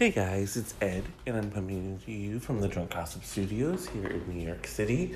Hey 0.00 0.12
guys, 0.12 0.56
it's 0.56 0.72
Ed, 0.80 1.04
and 1.26 1.36
I'm 1.36 1.50
coming 1.50 2.00
to 2.06 2.10
you 2.10 2.40
from 2.40 2.62
the 2.62 2.68
Drunk 2.68 2.94
Gossip 2.94 3.22
Studios 3.22 3.86
here 3.86 4.06
in 4.06 4.34
New 4.34 4.46
York 4.46 4.66
City. 4.66 5.14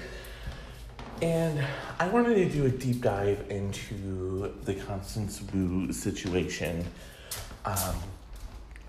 And 1.23 1.65
I 1.99 2.07
wanted 2.09 2.35
to 2.35 2.51
do 2.51 2.67
a 2.67 2.69
deep 2.69 3.01
dive 3.01 3.47
into 3.49 4.53
the 4.65 4.75
Constance 4.75 5.41
Wu 5.55 5.91
situation. 5.91 6.85
Um, 7.65 7.95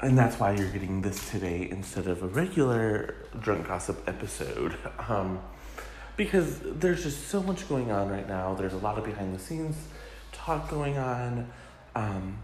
and 0.01 0.17
that's 0.17 0.37
why 0.37 0.51
you're 0.51 0.67
getting 0.67 1.01
this 1.01 1.31
today 1.31 1.69
instead 1.71 2.07
of 2.07 2.23
a 2.23 2.27
regular 2.27 3.15
Drunk 3.39 3.69
Gossip 3.69 4.03
episode. 4.05 4.75
Um, 5.07 5.39
because 6.17 6.59
there's 6.61 7.03
just 7.03 7.29
so 7.29 7.41
much 7.41 7.69
going 7.69 7.91
on 7.91 8.09
right 8.09 8.27
now. 8.27 8.53
There's 8.53 8.73
a 8.73 8.79
lot 8.79 8.97
of 8.97 9.05
behind 9.05 9.33
the 9.33 9.39
scenes 9.39 9.77
talk 10.33 10.69
going 10.69 10.97
on. 10.97 11.49
Um, 11.95 12.39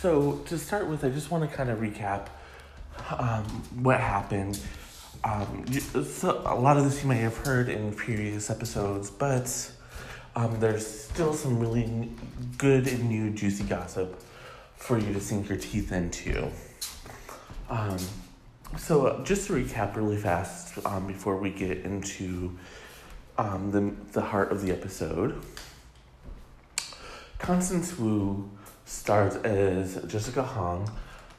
so, 0.00 0.38
to 0.46 0.56
start 0.56 0.86
with, 0.86 1.04
I 1.04 1.10
just 1.10 1.30
want 1.30 1.48
to 1.48 1.54
kind 1.54 1.68
of 1.68 1.80
recap 1.80 2.28
um, 3.18 3.44
what 3.82 4.00
happened. 4.00 4.60
Um, 5.24 5.66
so 6.04 6.42
a 6.46 6.54
lot 6.54 6.76
of 6.76 6.84
this 6.84 7.02
you 7.02 7.08
may 7.08 7.18
have 7.18 7.36
heard 7.36 7.68
in 7.68 7.92
previous 7.92 8.50
episodes, 8.50 9.10
but 9.10 9.70
um, 10.34 10.60
there's 10.60 10.86
still 10.86 11.32
some 11.32 11.58
really 11.58 12.10
good 12.58 12.86
and 12.86 13.08
new 13.08 13.30
juicy 13.30 13.64
gossip 13.64 14.20
for 14.76 14.98
you 14.98 15.12
to 15.12 15.20
sink 15.20 15.48
your 15.48 15.58
teeth 15.58 15.92
into. 15.92 16.50
Um, 17.68 17.98
so, 18.78 19.22
just 19.24 19.46
to 19.46 19.54
recap 19.54 19.96
really 19.96 20.16
fast 20.16 20.84
um, 20.84 21.06
before 21.06 21.36
we 21.38 21.50
get 21.50 21.78
into 21.78 22.56
um, 23.38 23.70
the, 23.70 24.12
the 24.12 24.20
heart 24.20 24.50
of 24.52 24.62
the 24.62 24.72
episode 24.72 25.42
Constance 27.38 27.98
Wu 27.98 28.50
stars 28.84 29.36
as 29.36 30.02
Jessica 30.06 30.42
Huang 30.42 30.90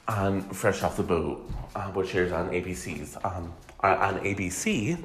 on 0.07 0.41
Fresh 0.49 0.84
Off 0.84 0.97
the 0.97 1.03
Boat, 1.03 1.49
uh, 1.75 1.91
which 1.91 2.16
airs 2.16 2.31
on 2.31 2.49
ABC's. 2.49 3.17
Um, 3.23 3.53
on 3.81 4.20
ABC, 4.20 4.97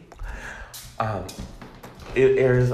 um, 0.99 1.27
it 2.15 2.39
airs. 2.39 2.73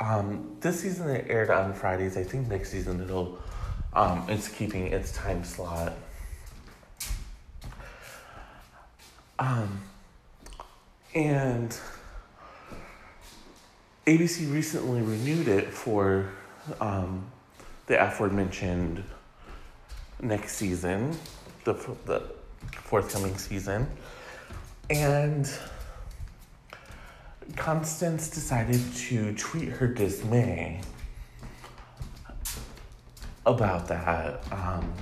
Um, 0.00 0.56
this 0.60 0.80
season 0.80 1.10
it 1.10 1.26
aired 1.28 1.50
on 1.50 1.72
Fridays. 1.74 2.16
I 2.16 2.24
think 2.24 2.48
next 2.48 2.70
season 2.70 3.00
it'll. 3.00 3.38
Um, 3.92 4.24
it's 4.28 4.48
keeping 4.48 4.88
its 4.88 5.12
time 5.12 5.44
slot. 5.44 5.92
Um, 9.38 9.80
and 11.14 11.76
ABC 14.06 14.52
recently 14.52 15.00
renewed 15.00 15.48
it 15.48 15.72
for 15.72 16.32
um, 16.80 17.26
the 17.86 18.02
aforementioned 18.02 19.04
next 20.20 20.56
season, 20.56 21.16
the, 21.64 21.74
the 22.06 22.22
forthcoming 22.70 23.36
season. 23.36 23.86
And 24.90 25.50
Constance 27.56 28.30
decided 28.30 28.80
to 28.94 29.34
tweet 29.34 29.68
her 29.68 29.86
dismay 29.86 30.80
about 33.46 33.88
that. 33.88 34.42
Um, 34.52 34.92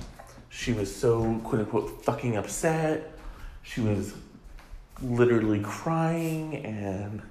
she 0.49 0.73
was 0.73 0.93
so 0.93 1.39
quote 1.43 1.61
unquote 1.61 2.03
fucking 2.03 2.37
upset. 2.37 3.17
She 3.63 3.81
was 3.81 4.13
literally 5.01 5.59
crying 5.61 6.57
and 6.65 7.21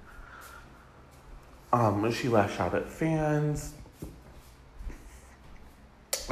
um, 1.72 2.10
she 2.12 2.28
lashed 2.28 2.60
out 2.60 2.74
at 2.74 2.88
fans 2.88 3.74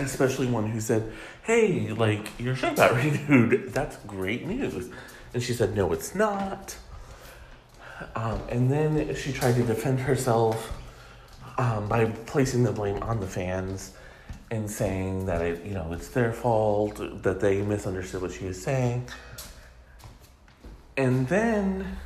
especially 0.04 0.46
one 0.46 0.70
who 0.70 0.80
said, 0.80 1.12
Hey, 1.42 1.90
like, 1.92 2.38
your 2.38 2.54
show 2.54 2.74
got 2.74 2.94
renewed. 2.94 3.72
That's 3.72 3.96
great 4.06 4.46
news. 4.46 4.90
And 5.32 5.42
she 5.42 5.52
said, 5.52 5.74
No, 5.76 5.92
it's 5.92 6.14
not. 6.14 6.76
Um, 8.14 8.40
and 8.48 8.70
then 8.70 9.14
she 9.14 9.32
tried 9.32 9.56
to 9.56 9.62
defend 9.62 10.00
herself 10.00 10.72
um, 11.58 11.88
by 11.88 12.06
placing 12.06 12.62
the 12.62 12.72
blame 12.72 13.02
on 13.02 13.20
the 13.20 13.26
fans 13.26 13.92
and 14.50 14.68
saying 14.68 15.26
that 15.26 15.42
it, 15.42 15.64
you 15.64 15.74
know, 15.74 15.92
it's 15.92 16.08
their 16.08 16.32
fault, 16.32 17.22
that 17.22 17.40
they 17.40 17.62
misunderstood 17.62 18.22
what 18.22 18.32
she 18.32 18.46
was 18.46 18.60
saying. 18.60 19.06
And 20.96 21.28
then 21.28 21.96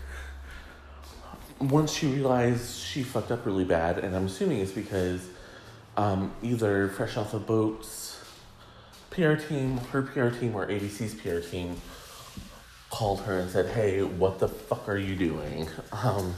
once 1.58 1.92
she 1.92 2.06
realized 2.06 2.78
she 2.78 3.02
fucked 3.02 3.30
up 3.30 3.46
really 3.46 3.64
bad, 3.64 3.98
and 3.98 4.14
I'm 4.14 4.26
assuming 4.26 4.58
it's 4.58 4.72
because 4.72 5.26
um, 5.96 6.32
either 6.42 6.88
Fresh 6.88 7.16
Off 7.16 7.32
the 7.32 7.38
Boat's 7.38 8.20
PR 9.10 9.34
team, 9.34 9.78
her 9.92 10.02
PR 10.02 10.28
team, 10.28 10.54
or 10.54 10.66
ABC's 10.66 11.14
PR 11.14 11.38
team 11.38 11.80
called 12.90 13.20
her 13.22 13.38
and 13.38 13.50
said, 13.50 13.66
"Hey, 13.66 14.02
what 14.02 14.38
the 14.38 14.48
fuck 14.48 14.88
are 14.88 14.96
you 14.96 15.14
doing?" 15.14 15.68
Um, 15.92 16.34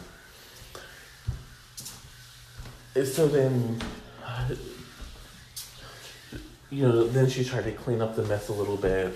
so 3.05 3.29
then, 3.29 3.81
you 6.71 6.83
know, 6.83 7.07
then 7.07 7.29
she 7.29 7.45
tried 7.45 7.65
to 7.65 7.73
clean 7.73 8.01
up 8.03 8.17
the 8.17 8.23
mess 8.25 8.49
a 8.49 8.53
little 8.53 8.77
bit, 8.77 9.15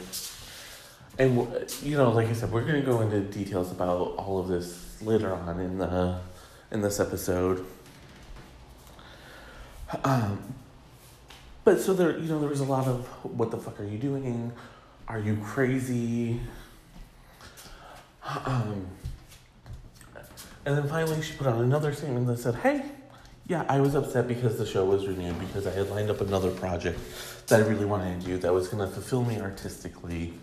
and 1.18 1.48
you 1.82 1.96
know, 1.96 2.10
like 2.10 2.28
I 2.28 2.32
said, 2.32 2.50
we're 2.50 2.64
gonna 2.64 2.80
go 2.80 3.00
into 3.02 3.20
details 3.20 3.70
about 3.70 4.14
all 4.16 4.38
of 4.38 4.48
this 4.48 5.00
later 5.02 5.34
on 5.34 5.60
in 5.60 5.78
the 5.78 6.18
in 6.70 6.80
this 6.80 6.98
episode. 7.00 7.66
Um, 10.04 10.54
but 11.64 11.80
so 11.80 11.92
there, 11.92 12.18
you 12.18 12.28
know, 12.28 12.40
there 12.40 12.48
was 12.48 12.60
a 12.60 12.64
lot 12.64 12.86
of 12.86 13.06
what 13.22 13.50
the 13.50 13.58
fuck 13.58 13.80
are 13.80 13.84
you 13.84 13.98
doing? 13.98 14.52
Are 15.08 15.18
you 15.18 15.36
crazy? 15.44 16.40
Um, 18.44 18.86
and 20.64 20.76
then 20.76 20.88
finally, 20.88 21.20
she 21.22 21.34
put 21.34 21.46
out 21.46 21.60
another 21.60 21.92
statement 21.92 22.26
that 22.28 22.38
said, 22.38 22.54
"Hey, 22.56 22.84
yeah, 23.46 23.64
I 23.68 23.80
was 23.80 23.94
upset 23.94 24.28
because 24.28 24.58
the 24.58 24.66
show 24.66 24.84
was 24.84 25.06
renewed 25.06 25.38
because 25.40 25.66
I 25.66 25.72
had 25.72 25.90
lined 25.90 26.10
up 26.10 26.20
another 26.20 26.50
project 26.50 26.98
that 27.48 27.60
I 27.60 27.66
really 27.66 27.86
wanted 27.86 28.20
to 28.20 28.26
do 28.26 28.38
that 28.38 28.54
was 28.54 28.68
going 28.68 28.86
to 28.86 28.92
fulfill 28.92 29.24
me 29.24 29.40
artistically." 29.40 30.34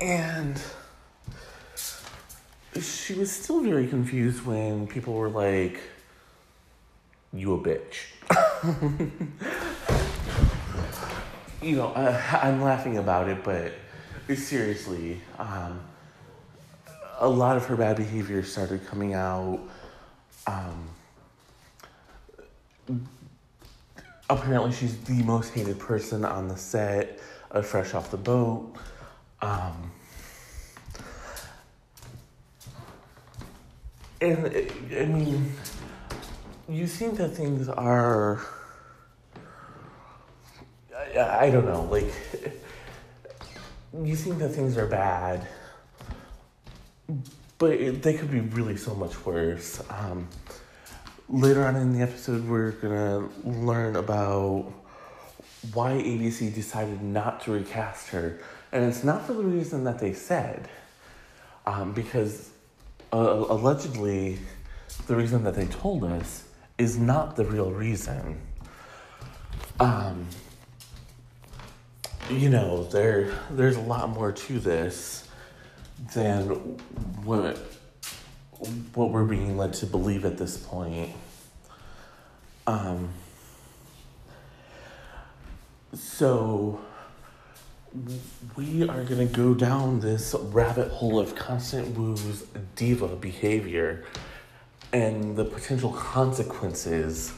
And 0.00 0.60
she 2.80 3.14
was 3.14 3.30
still 3.30 3.60
very 3.62 3.86
confused 3.86 4.44
when 4.44 4.86
people 4.86 5.14
were 5.14 5.30
like 5.30 5.80
you 7.32 7.54
a 7.54 7.58
bitch. 7.58 8.06
you 11.62 11.76
know, 11.76 11.88
uh, 11.88 12.38
I'm 12.42 12.62
laughing 12.62 12.98
about 12.98 13.28
it, 13.28 13.42
but 13.44 13.72
seriously, 14.36 15.20
um, 15.38 15.80
a 17.18 17.28
lot 17.28 17.56
of 17.56 17.64
her 17.66 17.76
bad 17.76 17.96
behavior 17.96 18.42
started 18.42 18.86
coming 18.86 19.14
out. 19.14 19.60
Um, 20.46 20.88
apparently, 24.28 24.72
she's 24.72 24.96
the 25.04 25.22
most 25.22 25.52
hated 25.52 25.78
person 25.78 26.24
on 26.24 26.48
the 26.48 26.56
set 26.56 27.20
of 27.50 27.66
Fresh 27.66 27.94
Off 27.94 28.10
the 28.10 28.16
Boat. 28.16 28.74
Um, 29.40 29.90
and 34.20 34.46
I 34.96 35.04
mean, 35.04 35.52
you 36.68 36.86
think 36.86 37.16
that 37.18 37.30
things 37.30 37.68
are 37.68 38.40
I, 40.96 41.46
I 41.46 41.50
don't 41.50 41.66
know 41.66 41.84
like 41.84 42.12
you 44.02 44.16
think 44.16 44.38
that 44.38 44.50
things 44.50 44.76
are 44.76 44.86
bad 44.86 45.46
but 47.58 47.72
it, 47.72 48.02
they 48.02 48.14
could 48.14 48.30
be 48.30 48.40
really 48.40 48.76
so 48.76 48.94
much 48.94 49.24
worse. 49.24 49.82
Um, 49.88 50.28
later 51.28 51.64
on 51.64 51.76
in 51.76 51.92
the 51.92 52.02
episode 52.02 52.46
we're 52.48 52.72
gonna 52.72 53.28
learn 53.44 53.96
about 53.96 54.72
why 55.72 55.92
abc 55.92 56.54
decided 56.54 57.02
not 57.02 57.40
to 57.40 57.50
recast 57.50 58.08
her 58.10 58.38
and 58.70 58.84
it's 58.84 59.02
not 59.02 59.26
for 59.26 59.32
the 59.32 59.42
reason 59.42 59.82
that 59.82 59.98
they 59.98 60.12
said 60.12 60.68
um, 61.66 61.92
because 61.92 62.50
uh, 63.12 63.44
allegedly 63.48 64.38
the 65.08 65.16
reason 65.16 65.42
that 65.42 65.54
they 65.54 65.66
told 65.66 66.04
us 66.04 66.45
is 66.78 66.98
not 66.98 67.36
the 67.36 67.44
real 67.44 67.70
reason. 67.70 68.40
Um, 69.80 70.26
you 72.30 72.50
know, 72.50 72.84
there 72.84 73.32
there's 73.50 73.76
a 73.76 73.80
lot 73.80 74.10
more 74.10 74.32
to 74.32 74.58
this 74.58 75.28
than 76.14 76.44
what 77.24 77.58
what 78.94 79.10
we're 79.10 79.24
being 79.24 79.56
led 79.56 79.74
to 79.74 79.86
believe 79.86 80.24
at 80.24 80.38
this 80.38 80.56
point. 80.56 81.12
Um, 82.66 83.10
so 85.94 86.80
we 88.56 88.82
are 88.88 89.04
going 89.04 89.26
to 89.26 89.32
go 89.32 89.54
down 89.54 90.00
this 90.00 90.34
rabbit 90.34 90.90
hole 90.90 91.18
of 91.18 91.34
Constance 91.34 91.96
Wu's 91.96 92.44
diva 92.74 93.08
behavior 93.08 94.04
and 94.96 95.36
the 95.36 95.44
potential 95.44 95.92
consequences 95.92 97.34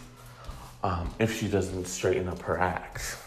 um, 0.85 1.13
if 1.19 1.37
she 1.37 1.49
doesn't 1.49 1.87
straighten 1.89 2.29
up 2.29 2.41
her 2.43 2.57
act. 2.57 3.19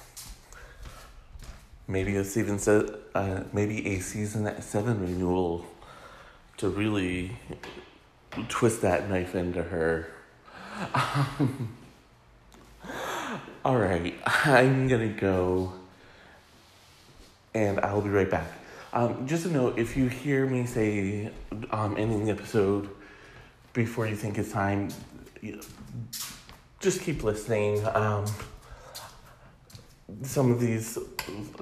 maybe 1.85 2.15
a 2.15 2.23
season 2.23 2.57
se- 2.57 2.93
uh, 3.13 3.41
maybe 3.51 3.85
a 3.87 3.99
season 3.99 4.49
seven 4.61 5.01
renewal 5.01 5.65
to 6.55 6.69
really 6.69 7.37
twist 8.47 8.81
that 8.83 9.09
knife 9.09 9.35
into 9.35 9.61
her. 9.61 10.07
Um, 10.93 11.75
all 13.65 13.75
right, 13.75 14.15
I'm 14.45 14.87
gonna 14.87 15.09
go, 15.09 15.73
and 17.53 17.81
I'll 17.81 17.99
be 17.99 18.09
right 18.09 18.31
back. 18.31 18.47
Um, 18.93 19.27
just 19.27 19.45
a 19.45 19.49
note: 19.49 19.77
if 19.77 19.97
you 19.97 20.07
hear 20.07 20.45
me 20.45 20.65
say 20.65 21.31
um, 21.71 21.97
ending 21.97 22.23
the 22.23 22.31
episode 22.31 22.89
before 23.73 24.07
you 24.07 24.15
think 24.15 24.37
it's 24.37 24.51
time, 24.51 24.89
just 26.79 27.01
keep 27.01 27.23
listening. 27.23 27.85
Um, 27.87 28.25
some 30.23 30.51
of 30.51 30.59
these 30.59 30.97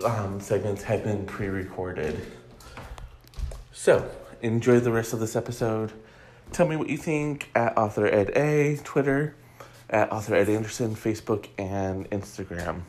um, 0.03 0.39
segments 0.39 0.83
have 0.83 1.03
been 1.03 1.25
pre-recorded, 1.25 2.19
so 3.71 4.09
enjoy 4.41 4.79
the 4.79 4.91
rest 4.91 5.13
of 5.13 5.19
this 5.19 5.35
episode. 5.35 5.93
Tell 6.51 6.67
me 6.67 6.75
what 6.75 6.89
you 6.89 6.97
think 6.97 7.49
at 7.53 7.77
author 7.77 8.07
ed 8.07 8.31
a 8.35 8.77
Twitter, 8.83 9.35
at 9.89 10.11
author 10.11 10.35
ed 10.35 10.49
Anderson 10.49 10.95
Facebook 10.95 11.47
and 11.57 12.09
Instagram. 12.09 12.81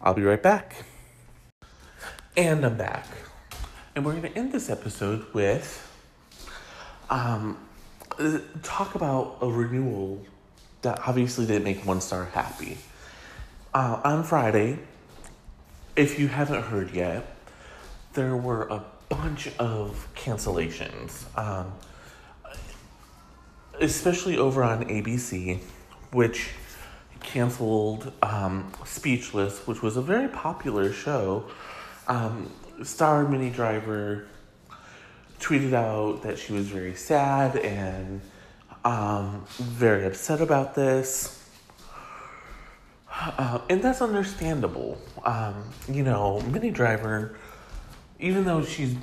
I'll 0.00 0.14
be 0.14 0.22
right 0.22 0.42
back. 0.42 0.84
And 2.36 2.64
I'm 2.64 2.76
back. 2.76 3.06
And 3.96 4.04
we're 4.04 4.12
going 4.12 4.32
to 4.32 4.38
end 4.38 4.52
this 4.52 4.70
episode 4.70 5.26
with 5.34 5.84
um, 7.10 7.58
talk 8.62 8.94
about 8.94 9.38
a 9.40 9.48
renewal 9.48 10.24
that 10.82 11.00
obviously 11.06 11.46
didn't 11.46 11.64
make 11.64 11.84
one 11.84 12.00
star 12.00 12.26
happy. 12.26 12.78
Uh, 13.74 14.00
on 14.04 14.24
Friday, 14.24 14.78
if 15.96 16.18
you 16.18 16.28
haven't 16.28 16.62
heard 16.62 16.92
yet, 16.94 17.36
there 18.14 18.36
were 18.36 18.62
a 18.68 18.84
bunch 19.08 19.48
of 19.58 20.08
cancellations, 20.14 21.24
um, 21.38 21.72
especially 23.80 24.38
over 24.38 24.62
on 24.62 24.84
ABC, 24.84 25.58
which 26.12 26.50
canceled 27.20 28.12
um, 28.22 28.72
Speechless, 28.84 29.66
which 29.66 29.82
was 29.82 29.96
a 29.96 30.02
very 30.02 30.28
popular 30.28 30.92
show. 30.92 31.44
Um, 32.06 32.50
star 32.82 33.28
Minnie 33.28 33.50
Driver 33.50 34.26
tweeted 35.40 35.72
out 35.72 36.22
that 36.22 36.38
she 36.38 36.52
was 36.52 36.66
very 36.66 36.94
sad 36.94 37.56
and 37.56 38.20
um, 38.84 39.44
very 39.58 40.06
upset 40.06 40.40
about 40.40 40.74
this. 40.74 41.34
Uh, 43.10 43.60
and 43.68 43.82
that's 43.82 44.00
understandable. 44.00 44.98
Um, 45.24 45.64
you 45.88 46.02
know, 46.02 46.40
Minnie 46.42 46.70
Driver, 46.70 47.36
even 48.20 48.44
though 48.44 48.64
she's 48.64 48.94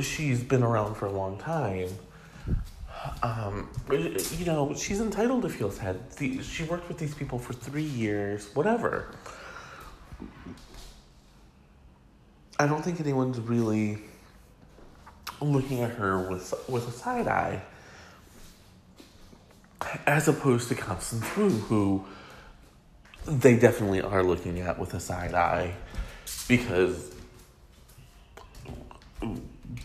she's 0.00 0.42
been 0.42 0.62
around 0.62 0.94
for 0.94 1.06
a 1.06 1.12
long 1.12 1.38
time, 1.38 1.88
um, 3.22 3.68
you 3.90 4.44
know, 4.46 4.74
she's 4.74 5.00
entitled 5.00 5.42
to 5.42 5.48
feel 5.48 5.70
sad. 5.70 5.98
she 6.18 6.64
worked 6.64 6.88
with 6.88 6.98
these 6.98 7.14
people 7.14 7.38
for 7.38 7.52
three 7.52 7.82
years, 7.82 8.48
whatever. 8.54 9.14
I 12.58 12.66
don't 12.66 12.82
think 12.82 13.00
anyone's 13.00 13.40
really 13.40 13.98
looking 15.42 15.80
at 15.80 15.92
her 15.92 16.30
with 16.30 16.54
with 16.68 16.88
a 16.88 16.92
side 16.92 17.28
eye, 17.28 17.62
as 20.06 20.28
opposed 20.28 20.68
to 20.68 20.74
Constance 20.74 21.24
Wu, 21.36 21.48
who 21.48 22.04
they 23.26 23.56
definitely 23.56 24.00
are 24.00 24.22
looking 24.22 24.60
at 24.60 24.78
with 24.78 24.94
a 24.94 25.00
side 25.00 25.34
eye, 25.34 25.74
because 26.48 27.14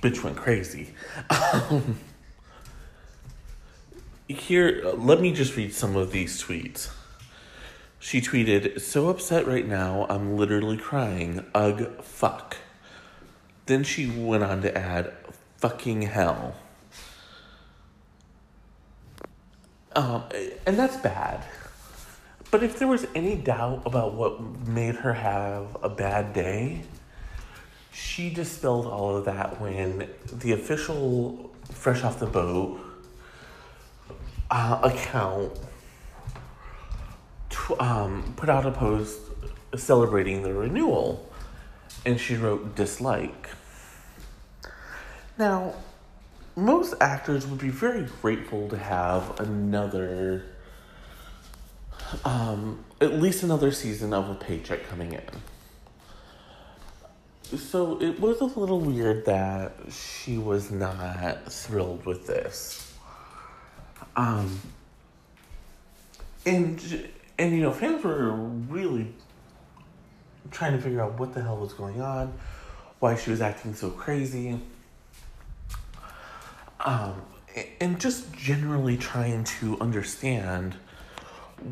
bitch 0.01 0.23
went 0.23 0.37
crazy. 0.37 0.93
here, 4.27 4.81
let 4.95 5.21
me 5.21 5.31
just 5.31 5.55
read 5.55 5.73
some 5.73 5.95
of 5.95 6.11
these 6.11 6.41
tweets. 6.41 6.89
She 7.99 8.21
tweeted, 8.21 8.79
So 8.79 9.09
upset 9.09 9.47
right 9.47 9.67
now, 9.67 10.05
I'm 10.09 10.37
literally 10.37 10.77
crying. 10.77 11.45
Ugh, 11.53 12.01
fuck. 12.03 12.57
Then 13.65 13.83
she 13.83 14.09
went 14.09 14.43
on 14.43 14.61
to 14.61 14.77
add, 14.77 15.13
fucking 15.57 16.03
hell. 16.03 16.55
Um, 19.95 20.23
and 20.65 20.77
that's 20.77 20.97
bad. 20.97 21.43
But 22.51 22.63
if 22.63 22.79
there 22.79 22.87
was 22.87 23.05
any 23.13 23.35
doubt 23.35 23.81
about 23.85 24.13
what 24.13 24.39
made 24.67 24.95
her 24.95 25.13
have 25.13 25.75
a 25.81 25.89
bad 25.89 26.33
day, 26.33 26.83
she 27.91 28.29
dispelled 28.29 28.85
all 28.85 29.17
of 29.17 29.25
that 29.25 29.59
when 29.59 30.07
the 30.31 30.53
official 30.53 31.51
Fresh 31.71 32.03
Off 32.03 32.19
the 32.19 32.27
Boat 32.27 32.79
uh, 34.49 34.79
account 34.83 35.51
um, 37.79 38.33
put 38.37 38.49
out 38.49 38.65
a 38.65 38.71
post 38.71 39.19
celebrating 39.75 40.43
the 40.43 40.53
renewal, 40.53 41.29
and 42.05 42.19
she 42.19 42.35
wrote 42.35 42.75
dislike. 42.75 43.49
Now, 45.37 45.75
most 46.55 46.95
actors 46.99 47.45
would 47.45 47.59
be 47.59 47.69
very 47.69 48.07
grateful 48.21 48.67
to 48.69 48.77
have 48.77 49.39
another, 49.39 50.45
um, 52.25 52.83
at 52.99 53.13
least 53.13 53.43
another 53.43 53.71
season 53.71 54.13
of 54.13 54.29
a 54.29 54.35
paycheck 54.35 54.87
coming 54.87 55.13
in. 55.13 55.21
So 57.57 58.01
it 58.01 58.19
was 58.19 58.41
a 58.41 58.45
little 58.45 58.79
weird 58.79 59.25
that 59.25 59.73
she 59.91 60.39
was 60.39 60.71
not 60.71 61.51
thrilled 61.51 62.05
with 62.05 62.25
this. 62.25 62.95
Um, 64.15 64.59
and 66.45 67.09
and 67.37 67.53
you 67.53 67.61
know, 67.61 67.71
fans 67.71 68.03
were 68.03 68.31
really 68.31 69.13
trying 70.49 70.71
to 70.73 70.81
figure 70.81 71.01
out 71.01 71.19
what 71.19 71.35
the 71.35 71.41
hell 71.43 71.57
was 71.57 71.73
going 71.73 72.01
on, 72.01 72.33
why 72.99 73.15
she 73.15 73.29
was 73.29 73.41
acting 73.41 73.75
so 73.75 73.91
crazy 73.91 74.59
um, 76.81 77.21
and 77.79 77.99
just 77.99 78.33
generally 78.33 78.97
trying 78.97 79.43
to 79.43 79.79
understand 79.79 80.75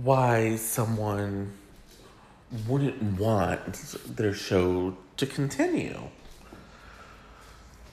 why 0.03 0.55
someone 0.55 1.51
wouldn't 2.67 3.19
want 3.19 3.73
their 4.07 4.33
show 4.33 4.95
to 5.17 5.25
continue. 5.25 5.99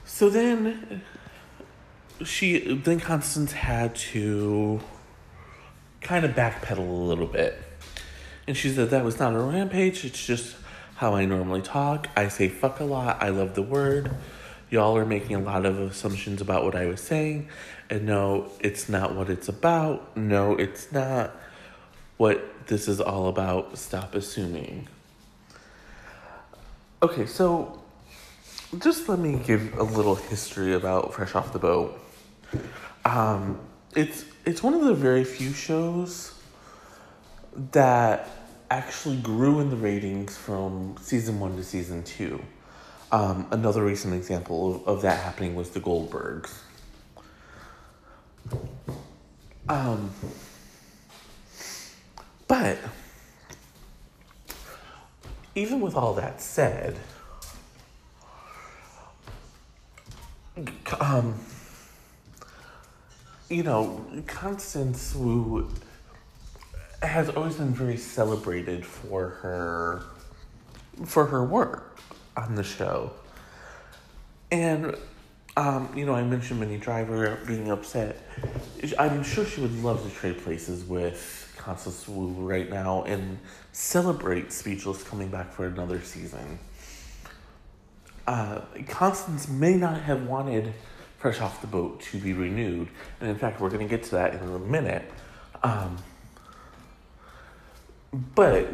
So 0.05 0.29
then 0.29 1.01
she 2.23 2.75
then 2.75 2.99
Constance 2.99 3.51
had 3.51 3.95
to 3.95 4.79
kind 6.01 6.25
of 6.25 6.31
backpedal 6.31 6.77
a 6.77 6.81
little 6.81 7.27
bit. 7.27 7.59
And 8.47 8.57
she 8.57 8.69
said 8.69 8.89
that 8.89 9.03
was 9.03 9.19
not 9.19 9.33
a 9.33 9.39
rampage, 9.39 10.03
it's 10.03 10.25
just 10.25 10.55
how 10.95 11.15
I 11.15 11.25
normally 11.25 11.61
talk. 11.61 12.07
I 12.15 12.27
say 12.27 12.49
fuck 12.49 12.79
a 12.79 12.83
lot. 12.83 13.21
I 13.21 13.29
love 13.29 13.55
the 13.55 13.61
word 13.61 14.11
y'all 14.73 14.97
are 14.97 15.05
making 15.05 15.35
a 15.35 15.39
lot 15.39 15.67
of 15.67 15.79
assumptions 15.79 16.41
about 16.41 16.65
what 16.65 16.75
I 16.75 16.87
was 16.87 16.99
saying. 16.99 17.47
And 17.91 18.07
no, 18.07 18.49
it's 18.59 18.89
not 18.89 19.15
what 19.15 19.29
it's 19.29 19.47
about. 19.47 20.17
No, 20.17 20.55
it's 20.55 20.91
not 20.91 21.35
what 22.17 22.65
this 22.65 22.87
is 22.87 22.99
all 22.99 23.27
about. 23.27 23.77
Stop 23.77 24.15
assuming. 24.15 24.87
Okay, 27.03 27.27
so 27.27 27.83
just 28.79 29.07
let 29.07 29.19
me 29.19 29.39
give 29.45 29.77
a 29.77 29.83
little 29.83 30.15
history 30.15 30.73
about 30.73 31.13
Fresh 31.13 31.35
Off 31.35 31.53
the 31.53 31.59
Boat. 31.59 31.99
Um, 33.05 33.59
it's 33.95 34.25
it's 34.43 34.63
one 34.63 34.73
of 34.73 34.81
the 34.81 34.95
very 34.95 35.23
few 35.23 35.53
shows 35.53 36.33
that 37.73 38.27
actually 38.71 39.17
grew 39.17 39.59
in 39.59 39.69
the 39.69 39.75
ratings 39.75 40.35
from 40.35 40.95
season 40.99 41.39
one 41.39 41.55
to 41.57 41.63
season 41.63 42.01
two. 42.03 42.41
Um, 43.13 43.45
another 43.51 43.85
recent 43.85 44.15
example 44.15 44.75
of, 44.75 44.87
of 44.87 45.01
that 45.03 45.19
happening 45.19 45.53
was 45.53 45.69
the 45.69 45.79
Goldbergs. 45.79 46.51
Um, 49.69 50.09
but 52.47 52.79
even 55.53 55.79
with 55.79 55.93
all 55.93 56.15
that 56.15 56.41
said, 56.41 56.97
um, 60.99 61.35
you 63.47 63.61
know, 63.61 64.03
Constance 64.25 65.13
Wu 65.13 65.69
has 67.03 67.29
always 67.29 67.57
been 67.57 67.75
very 67.75 67.97
celebrated 67.97 68.83
for 68.83 69.29
her 69.29 70.03
for 71.05 71.27
her 71.27 71.43
work 71.43 71.92
on 72.35 72.55
the 72.55 72.63
show. 72.63 73.11
And, 74.51 74.95
um, 75.57 75.91
you 75.95 76.05
know, 76.05 76.13
I 76.13 76.23
mentioned 76.23 76.59
Minnie 76.59 76.77
Driver 76.77 77.39
being 77.47 77.71
upset. 77.71 78.17
I'm 78.99 79.23
sure 79.23 79.45
she 79.45 79.61
would 79.61 79.83
love 79.83 80.03
to 80.03 80.15
trade 80.15 80.39
places 80.43 80.83
with 80.83 81.53
Constance 81.57 82.07
Wu 82.07 82.27
right 82.27 82.69
now 82.69 83.03
and 83.03 83.39
celebrate 83.71 84.51
Speechless 84.51 85.03
coming 85.03 85.29
back 85.29 85.51
for 85.51 85.65
another 85.65 86.01
season. 86.01 86.59
uh, 88.27 88.61
Constance 88.87 89.47
may 89.47 89.75
not 89.75 90.01
have 90.01 90.23
wanted 90.27 90.73
Fresh 91.17 91.41
Off 91.41 91.61
the 91.61 91.67
Boat 91.67 92.01
to 92.01 92.19
be 92.19 92.33
renewed. 92.33 92.89
And 93.19 93.29
in 93.29 93.37
fact, 93.37 93.59
we're 93.59 93.69
going 93.69 93.87
to 93.87 93.89
get 93.89 94.03
to 94.05 94.11
that 94.11 94.33
in 94.35 94.41
a 94.41 94.59
minute. 94.59 95.09
Um, 95.61 95.97
but 98.35 98.67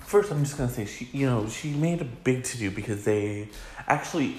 first, 0.00 0.30
I'm 0.30 0.44
just 0.44 0.56
to 0.56 0.68
say, 0.68 0.84
she, 0.84 1.08
you 1.12 1.26
know, 1.26 1.48
she 1.48 1.70
made 1.70 2.00
a 2.00 2.04
big 2.04 2.44
to 2.44 2.58
do 2.58 2.70
because 2.70 3.04
they 3.04 3.48
actually 3.86 4.36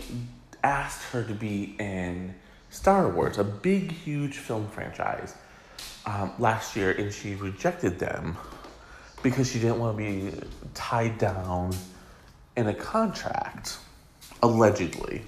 asked 0.63 1.03
her 1.11 1.23
to 1.23 1.33
be 1.33 1.75
in 1.79 2.33
Star 2.69 3.09
Wars, 3.09 3.37
a 3.37 3.43
big, 3.43 3.91
huge 3.91 4.37
film 4.37 4.67
franchise, 4.67 5.35
um, 6.05 6.31
last 6.39 6.75
year, 6.75 6.91
and 6.91 7.13
she 7.13 7.35
rejected 7.35 7.99
them 7.99 8.37
because 9.23 9.51
she 9.51 9.59
didn't 9.59 9.79
want 9.79 9.97
to 9.97 10.03
be 10.03 10.31
tied 10.73 11.17
down 11.17 11.75
in 12.55 12.67
a 12.67 12.73
contract, 12.73 13.77
allegedly. 14.43 15.23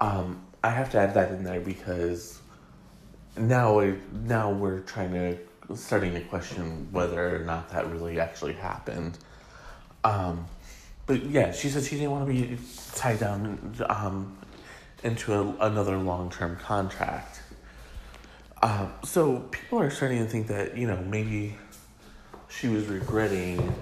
Um, 0.00 0.42
I 0.62 0.70
have 0.70 0.90
to 0.90 0.98
add 0.98 1.14
that 1.14 1.32
in 1.32 1.44
there 1.44 1.60
because 1.60 2.40
now 3.36 3.94
now 4.12 4.50
we're 4.50 4.80
trying 4.80 5.12
to 5.12 5.38
starting 5.74 6.14
to 6.14 6.20
question 6.20 6.88
whether 6.92 7.36
or 7.36 7.40
not 7.40 7.70
that 7.70 7.90
really 7.90 8.20
actually 8.20 8.54
happened. 8.54 9.18
Um, 10.04 10.46
but 11.06 11.24
yeah, 11.24 11.52
she 11.52 11.68
said 11.68 11.84
she 11.84 11.96
didn't 11.96 12.10
want 12.10 12.26
to 12.26 12.32
be 12.32 12.58
tied 12.94 13.20
down 13.20 13.74
um, 13.88 14.38
into 15.02 15.34
a, 15.34 15.66
another 15.66 15.96
long 15.96 16.30
term 16.30 16.56
contract. 16.56 17.42
Uh, 18.62 18.88
so 19.04 19.40
people 19.50 19.80
are 19.80 19.90
starting 19.90 20.18
to 20.18 20.30
think 20.30 20.48
that 20.48 20.76
you 20.76 20.86
know 20.86 20.96
maybe 20.96 21.56
she 22.48 22.68
was 22.68 22.86
regretting 22.86 23.74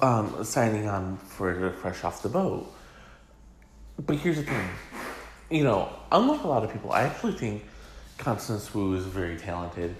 um, 0.00 0.44
signing 0.44 0.88
on 0.88 1.16
for 1.18 1.70
fresh 1.80 2.04
off 2.04 2.22
the 2.22 2.28
boat. 2.28 2.74
But 4.04 4.16
here's 4.16 4.36
the 4.36 4.42
thing 4.44 4.68
you 5.50 5.64
know, 5.64 5.88
unlike 6.12 6.42
a 6.42 6.48
lot 6.48 6.64
of 6.64 6.72
people, 6.72 6.92
I 6.92 7.02
actually 7.02 7.32
think 7.32 7.64
Constance 8.18 8.74
Wu 8.74 8.94
is 8.94 9.04
very 9.04 9.36
talented. 9.36 9.94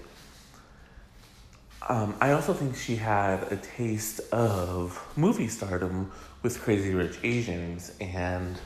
Um, 1.87 2.15
I 2.21 2.33
also 2.33 2.53
think 2.53 2.75
she 2.75 2.97
had 2.97 3.51
a 3.51 3.55
taste 3.55 4.19
of 4.31 5.01
movie 5.15 5.47
stardom 5.47 6.11
with 6.43 6.61
Crazy 6.61 6.93
Rich 6.93 7.17
Asians, 7.23 7.93
and 7.99 8.59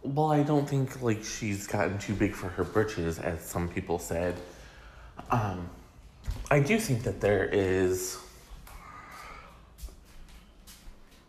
while 0.00 0.30
I 0.30 0.42
don't 0.44 0.66
think 0.68 1.02
like 1.02 1.24
she's 1.24 1.66
gotten 1.66 1.98
too 1.98 2.14
big 2.14 2.34
for 2.34 2.48
her 2.48 2.64
britches, 2.64 3.18
as 3.18 3.42
some 3.42 3.68
people 3.68 3.98
said, 3.98 4.36
um, 5.30 5.68
I 6.50 6.60
do 6.60 6.78
think 6.78 7.02
that 7.02 7.20
there 7.20 7.44
is 7.44 8.16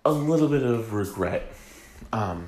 a 0.05 0.11
little 0.11 0.47
bit 0.47 0.63
of 0.63 0.93
regret. 0.93 1.51
Um, 2.11 2.47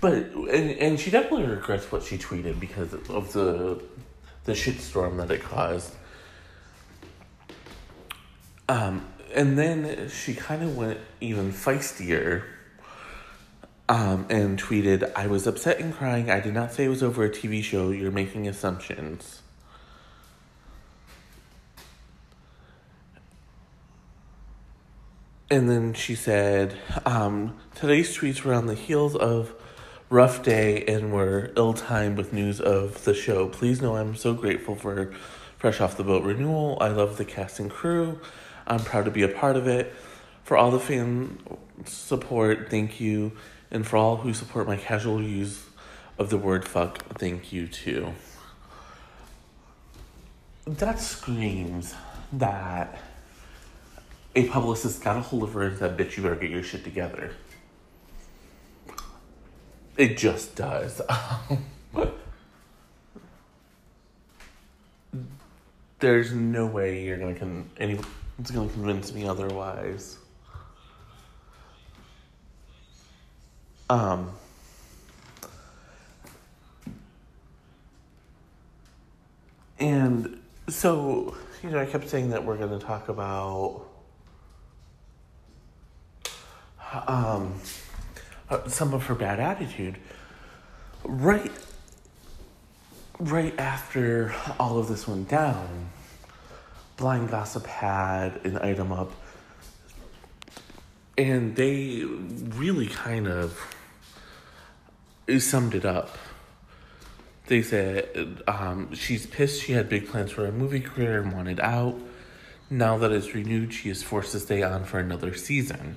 but 0.00 0.14
and 0.14 0.70
and 0.70 1.00
she 1.00 1.10
definitely 1.10 1.46
regrets 1.46 1.90
what 1.90 2.02
she 2.02 2.18
tweeted 2.18 2.60
because 2.60 2.92
of 2.92 3.32
the 3.32 3.82
the 4.44 4.52
shitstorm 4.52 5.16
that 5.18 5.30
it 5.30 5.42
caused. 5.42 5.94
Um, 8.68 9.06
and 9.34 9.58
then 9.58 10.08
she 10.08 10.34
kind 10.34 10.62
of 10.62 10.76
went 10.76 10.98
even 11.20 11.52
feistier. 11.52 12.44
Um, 13.90 14.26
and 14.28 14.60
tweeted, 14.60 15.10
"I 15.16 15.28
was 15.28 15.46
upset 15.46 15.80
and 15.80 15.94
crying. 15.94 16.30
I 16.30 16.40
did 16.40 16.52
not 16.52 16.72
say 16.74 16.84
it 16.84 16.88
was 16.88 17.02
over 17.02 17.24
a 17.24 17.30
TV 17.30 17.62
show. 17.62 17.88
You're 17.90 18.10
making 18.10 18.46
assumptions." 18.46 19.40
And 25.50 25.70
then 25.70 25.94
she 25.94 26.14
said, 26.14 26.76
um, 27.06 27.56
"Today's 27.74 28.14
tweets 28.14 28.42
were 28.42 28.52
on 28.52 28.66
the 28.66 28.74
heels 28.74 29.16
of." 29.16 29.54
Rough 30.10 30.42
day 30.42 30.84
and 30.86 31.12
we're 31.12 31.50
ill 31.56 31.74
timed 31.74 32.16
with 32.16 32.32
news 32.32 32.60
of 32.60 33.04
the 33.04 33.12
show. 33.12 33.48
Please 33.48 33.82
know 33.82 33.96
I'm 33.96 34.16
so 34.16 34.32
grateful 34.32 34.74
for 34.74 35.12
Fresh 35.58 35.80
Off 35.80 35.96
the 35.96 36.04
Boat 36.04 36.24
renewal. 36.24 36.78
I 36.80 36.88
love 36.88 37.18
the 37.18 37.24
cast 37.24 37.58
and 37.60 37.70
crew. 37.70 38.18
I'm 38.66 38.80
proud 38.80 39.04
to 39.04 39.10
be 39.10 39.22
a 39.22 39.28
part 39.28 39.56
of 39.56 39.66
it. 39.66 39.94
For 40.44 40.56
all 40.56 40.70
the 40.70 40.80
fan 40.80 41.38
support, 41.84 42.70
thank 42.70 43.00
you. 43.00 43.32
And 43.70 43.86
for 43.86 43.98
all 43.98 44.16
who 44.16 44.32
support 44.32 44.66
my 44.66 44.76
casual 44.76 45.22
use 45.22 45.62
of 46.18 46.30
the 46.30 46.38
word 46.38 46.66
fuck, 46.66 47.04
thank 47.18 47.52
you 47.52 47.66
too. 47.66 48.14
That 50.66 51.00
screams 51.00 51.94
that 52.32 52.98
a 54.34 54.48
publicist 54.48 55.02
got 55.02 55.16
a 55.16 55.20
hold 55.20 55.42
of 55.42 55.52
her 55.52 55.62
and 55.62 55.78
said, 55.78 55.98
bitch, 55.98 56.16
you 56.16 56.22
better 56.22 56.36
get 56.36 56.50
your 56.50 56.62
shit 56.62 56.84
together. 56.84 57.32
It 59.98 60.16
just 60.16 60.54
does. 60.54 61.02
There's 65.98 66.32
no 66.32 66.66
way 66.66 67.04
you're 67.04 67.18
gonna 67.18 67.34
con- 67.34 67.68
anyone's 67.78 68.06
gonna 68.52 68.68
convince 68.68 69.12
me 69.12 69.26
otherwise. 69.26 70.18
Um. 73.90 74.30
And 79.80 80.40
so, 80.68 81.34
you 81.62 81.70
know, 81.70 81.80
I 81.80 81.86
kept 81.86 82.08
saying 82.08 82.30
that 82.30 82.44
we're 82.44 82.56
going 82.56 82.78
to 82.78 82.84
talk 82.84 83.08
about 83.08 83.84
um, 87.06 87.54
uh, 88.50 88.68
some 88.68 88.94
of 88.94 89.06
her 89.06 89.14
bad 89.14 89.40
attitude. 89.40 89.98
Right, 91.04 91.52
right 93.18 93.58
after 93.58 94.34
all 94.58 94.78
of 94.78 94.88
this 94.88 95.06
went 95.06 95.28
down, 95.28 95.90
Blind 96.96 97.30
Gossip 97.30 97.66
had 97.66 98.44
an 98.44 98.58
item 98.58 98.92
up, 98.92 99.12
and 101.16 101.54
they 101.54 102.02
really 102.04 102.88
kind 102.88 103.28
of 103.28 103.74
summed 105.38 105.74
it 105.74 105.84
up. 105.84 106.16
They 107.46 107.62
said 107.62 108.42
um, 108.46 108.94
she's 108.94 109.26
pissed 109.26 109.62
she 109.62 109.72
had 109.72 109.88
big 109.88 110.08
plans 110.08 110.32
for 110.32 110.46
a 110.46 110.52
movie 110.52 110.80
career 110.80 111.22
and 111.22 111.32
wanted 111.32 111.60
out. 111.60 111.98
Now 112.70 112.98
that 112.98 113.10
it's 113.12 113.34
renewed, 113.34 113.72
she 113.72 113.88
is 113.88 114.02
forced 114.02 114.32
to 114.32 114.40
stay 114.40 114.62
on 114.62 114.84
for 114.84 114.98
another 114.98 115.34
season. 115.34 115.96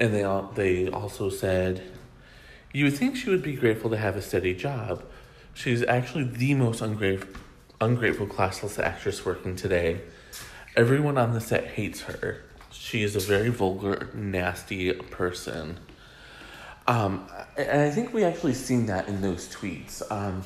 And 0.00 0.12
they 0.12 0.24
all, 0.24 0.50
they 0.54 0.88
also 0.88 1.30
said, 1.30 1.82
you 2.72 2.84
would 2.84 2.96
think 2.96 3.16
she 3.16 3.30
would 3.30 3.42
be 3.42 3.54
grateful 3.54 3.90
to 3.90 3.96
have 3.96 4.16
a 4.16 4.22
steady 4.22 4.54
job. 4.54 5.04
She's 5.54 5.84
actually 5.84 6.24
the 6.24 6.54
most 6.54 6.80
ungrateful, 6.80 7.40
ungrateful 7.80 8.26
classless 8.26 8.82
actress 8.82 9.24
working 9.24 9.54
today. 9.54 10.00
Everyone 10.76 11.16
on 11.16 11.32
the 11.32 11.40
set 11.40 11.66
hates 11.68 12.00
her. 12.02 12.42
She 12.72 13.04
is 13.04 13.14
a 13.14 13.20
very 13.20 13.50
vulgar, 13.50 14.10
nasty 14.12 14.92
person. 14.92 15.78
Um, 16.88 17.28
and 17.56 17.80
I 17.80 17.90
think 17.90 18.12
we 18.12 18.24
actually 18.24 18.54
seen 18.54 18.86
that 18.86 19.06
in 19.08 19.22
those 19.22 19.48
tweets. 19.48 20.02
Um, 20.10 20.42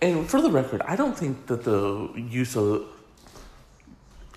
and 0.00 0.28
for 0.28 0.40
the 0.40 0.50
record, 0.50 0.82
I 0.82 0.94
don't 0.94 1.18
think 1.18 1.46
that 1.46 1.64
the 1.64 2.12
use 2.16 2.56
of 2.56 2.86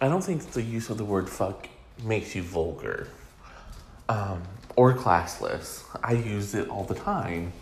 I 0.01 0.09
don't 0.09 0.23
think 0.23 0.41
the 0.51 0.61
use 0.61 0.89
of 0.89 0.97
the 0.97 1.05
word 1.05 1.29
fuck 1.29 1.69
makes 2.03 2.35
you 2.35 2.43
vulgar 2.43 3.07
um, 4.09 4.43
or 4.75 4.93
classless. 4.93 5.83
I 6.03 6.13
use 6.13 6.53
it 6.53 6.69
all 6.69 6.83
the 6.83 6.95
time. 6.95 7.53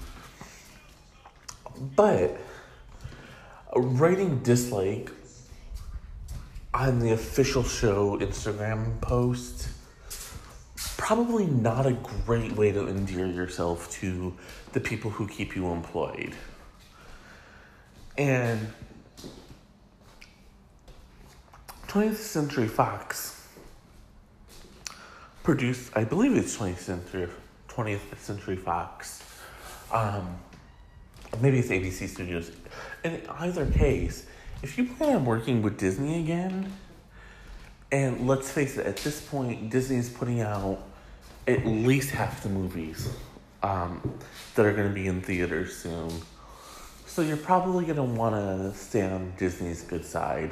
But 1.96 2.38
writing 3.76 4.40
dislike 4.40 5.12
on 6.74 7.00
the 7.00 7.12
official 7.12 7.64
show 7.64 8.18
Instagram 8.20 9.00
post 9.02 9.70
probably 10.98 11.46
not 11.46 11.86
a 11.86 11.92
great 12.26 12.54
way 12.54 12.72
to 12.72 12.88
endear 12.88 13.26
yourself 13.26 13.92
to 13.92 14.34
the 14.72 14.80
people 14.80 15.12
who 15.12 15.28
keep 15.28 15.54
you 15.54 15.70
employed. 15.70 16.34
And 18.18 18.68
20th 21.88 22.16
Century 22.16 22.68
Fox 22.68 23.43
produced, 25.44 25.92
I 25.96 26.06
believe 26.06 26.36
it's 26.36 26.58
20th 26.58 26.78
Century, 26.78 27.28
20th 27.68 28.18
Century 28.18 28.56
Fox. 28.56 29.24
Um, 29.92 30.38
maybe 31.42 31.60
it's 31.60 31.68
ABC 31.68 32.08
Studios. 32.08 32.52
In 33.04 33.22
either 33.30 33.66
case, 33.66 34.26
if 34.62 34.78
you 34.78 34.86
plan 34.86 35.18
on 35.18 35.26
working 35.26 35.62
with 35.62 35.78
Disney 35.78 36.22
again, 36.22 36.72
and 37.92 38.26
let's 38.26 38.50
face 38.50 38.78
it, 38.78 38.88
at 38.88 38.98
this 38.98 39.22
point, 39.22 39.70
Disney 39.70 39.98
is 39.98 40.10
putting 40.10 40.42
out 40.42 40.82
at 41.46 41.66
least 41.66 42.12
half 42.12 42.42
the 42.42 42.50
movies 42.50 43.14
um, 43.62 44.18
that 44.56 44.66
are 44.66 44.74
going 44.74 44.88
to 44.88 44.94
be 44.94 45.08
in 45.08 45.22
theaters 45.22 45.76
soon. 45.76 46.10
So 47.06 47.22
you're 47.22 47.38
probably 47.38 47.86
going 47.86 47.98
to 47.98 48.04
want 48.04 48.34
to 48.34 48.74
stay 48.76 49.04
on 49.04 49.34
Disney's 49.38 49.84
good 49.84 50.06
side. 50.06 50.52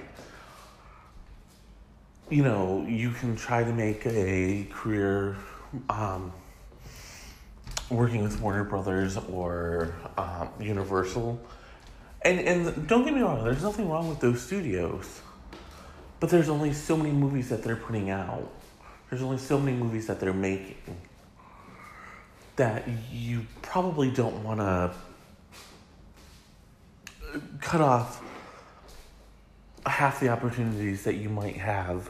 You 2.32 2.44
know, 2.44 2.86
you 2.88 3.12
can 3.12 3.36
try 3.36 3.62
to 3.62 3.74
make 3.74 4.06
a 4.06 4.66
career 4.72 5.36
um, 5.90 6.32
working 7.90 8.24
with 8.24 8.40
Warner 8.40 8.64
Brothers 8.64 9.18
or 9.18 9.94
um, 10.18 10.50
Universal. 10.58 11.40
And, 12.22 12.40
and 12.40 12.88
don't 12.88 13.04
get 13.04 13.14
me 13.14 13.20
wrong, 13.22 13.44
there's 13.44 13.64
nothing 13.64 13.90
wrong 13.90 14.08
with 14.08 14.22
those 14.22 14.42
studios. 14.42 15.22
But 16.22 16.30
there's 16.30 16.48
only 16.48 16.72
so 16.72 16.96
many 16.96 17.12
movies 17.12 17.50
that 17.50 17.64
they're 17.64 17.76
putting 17.76 18.10
out. 18.10 18.50
There's 19.10 19.22
only 19.22 19.38
so 19.38 19.60
many 19.60 19.76
movies 19.76 20.08
that 20.08 20.22
they're 20.22 20.32
making 20.32 20.78
that 22.56 22.88
you 23.12 23.46
probably 23.62 24.10
don't 24.10 24.42
want 24.44 24.62
to 24.62 24.94
cut 27.60 27.82
off 27.82 28.24
half 29.86 30.20
the 30.20 30.30
opportunities 30.30 31.04
that 31.04 31.16
you 31.16 31.28
might 31.28 31.58
have 31.58 32.10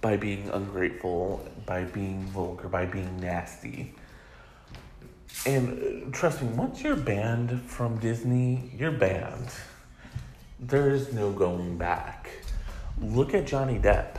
by 0.00 0.16
being 0.16 0.48
ungrateful, 0.50 1.46
by 1.66 1.84
being 1.84 2.22
vulgar, 2.26 2.68
by 2.68 2.86
being 2.86 3.18
nasty. 3.20 3.94
And 5.46 6.06
uh, 6.06 6.10
trust 6.10 6.42
me, 6.42 6.48
once 6.48 6.82
you're 6.82 6.96
banned 6.96 7.62
from 7.62 7.98
Disney, 7.98 8.70
you're 8.76 8.92
banned. 8.92 9.50
There's 10.60 11.12
no 11.12 11.30
going 11.30 11.78
back. 11.78 12.30
Look 13.00 13.34
at 13.34 13.46
Johnny 13.46 13.78
Depp. 13.78 14.16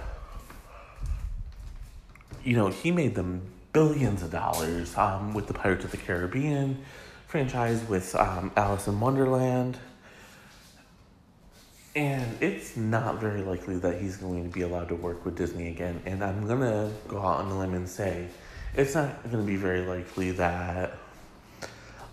You 2.43 2.55
know, 2.55 2.67
he 2.67 2.91
made 2.91 3.15
them 3.15 3.41
billions 3.73 4.23
of 4.23 4.31
dollars 4.31 4.97
um, 4.97 5.33
with 5.33 5.47
the 5.47 5.53
Pirates 5.53 5.85
of 5.85 5.91
the 5.91 5.97
Caribbean 5.97 6.83
franchise, 7.27 7.83
with 7.87 8.15
um, 8.15 8.51
Alice 8.55 8.87
in 8.87 8.99
Wonderland. 8.99 9.77
And 11.95 12.37
it's 12.41 12.77
not 12.77 13.19
very 13.19 13.41
likely 13.41 13.77
that 13.77 13.99
he's 13.99 14.17
going 14.17 14.43
to 14.43 14.49
be 14.49 14.61
allowed 14.61 14.89
to 14.89 14.95
work 14.95 15.25
with 15.25 15.35
Disney 15.35 15.69
again. 15.69 16.01
And 16.05 16.23
I'm 16.23 16.45
going 16.45 16.59
to 16.59 16.91
go 17.07 17.17
out 17.19 17.39
on 17.39 17.47
a 17.47 17.59
limb 17.59 17.73
and 17.73 17.89
say 17.89 18.27
it's 18.75 18.93
not 18.93 19.23
going 19.23 19.43
to 19.43 19.51
be 19.51 19.55
very 19.55 19.85
likely 19.85 20.31
that 20.31 20.93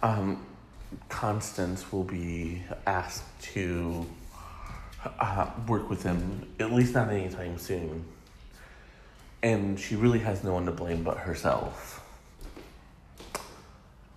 um, 0.02 0.44
Constance 1.08 1.92
will 1.92 2.04
be 2.04 2.62
asked 2.86 3.24
to 3.52 4.06
uh, 5.04 5.50
work 5.68 5.90
with 5.90 6.02
him, 6.02 6.48
at 6.58 6.72
least 6.72 6.94
not 6.94 7.10
anytime 7.10 7.58
soon. 7.58 8.04
And 9.42 9.78
she 9.78 9.94
really 9.94 10.20
has 10.20 10.42
no 10.42 10.54
one 10.54 10.64
to 10.66 10.72
blame 10.72 11.02
but 11.04 11.18
herself. 11.18 12.02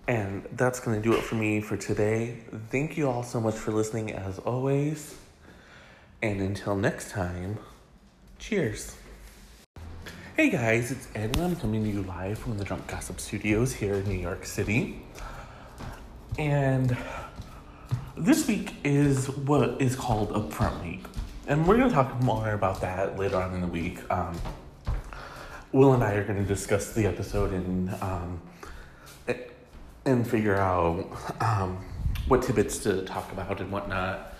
And 0.08 0.44
that's 0.52 0.80
going 0.80 1.00
to 1.00 1.08
do 1.08 1.14
it 1.16 1.22
for 1.22 1.34
me 1.36 1.60
for 1.60 1.76
today. 1.76 2.38
Thank 2.70 2.96
you 2.96 3.08
all 3.08 3.22
so 3.22 3.40
much 3.40 3.54
for 3.54 3.70
listening, 3.70 4.10
as 4.12 4.38
always. 4.40 5.19
And 6.22 6.42
until 6.42 6.76
next 6.76 7.10
time, 7.10 7.58
cheers. 8.38 8.94
Hey 10.36 10.50
guys, 10.50 10.90
it's 10.90 11.08
Ed, 11.14 11.34
and 11.34 11.38
I'm 11.38 11.56
coming 11.56 11.82
to 11.82 11.90
you 11.90 12.02
live 12.02 12.38
from 12.38 12.58
the 12.58 12.64
Drunk 12.64 12.86
Gossip 12.88 13.18
Studios 13.18 13.72
here 13.72 13.94
in 13.94 14.06
New 14.06 14.18
York 14.18 14.44
City. 14.44 15.00
And 16.38 16.94
this 18.18 18.46
week 18.46 18.74
is 18.84 19.30
what 19.30 19.80
is 19.80 19.96
called 19.96 20.30
Upfront 20.32 20.84
Week. 20.84 21.02
And 21.46 21.66
we're 21.66 21.78
going 21.78 21.88
to 21.88 21.94
talk 21.94 22.20
more 22.22 22.52
about 22.52 22.82
that 22.82 23.18
later 23.18 23.36
on 23.36 23.54
in 23.54 23.62
the 23.62 23.66
week. 23.66 24.00
Um, 24.12 24.38
Will 25.72 25.94
and 25.94 26.04
I 26.04 26.12
are 26.16 26.24
going 26.24 26.38
to 26.38 26.44
discuss 26.44 26.92
the 26.92 27.06
episode 27.06 27.54
and 27.54 27.94
um, 28.02 28.42
and 30.04 30.28
figure 30.28 30.56
out 30.56 31.10
um, 31.40 31.82
what 32.28 32.42
tidbits 32.42 32.76
to 32.80 33.06
talk 33.06 33.32
about 33.32 33.58
and 33.62 33.72
whatnot. 33.72 34.34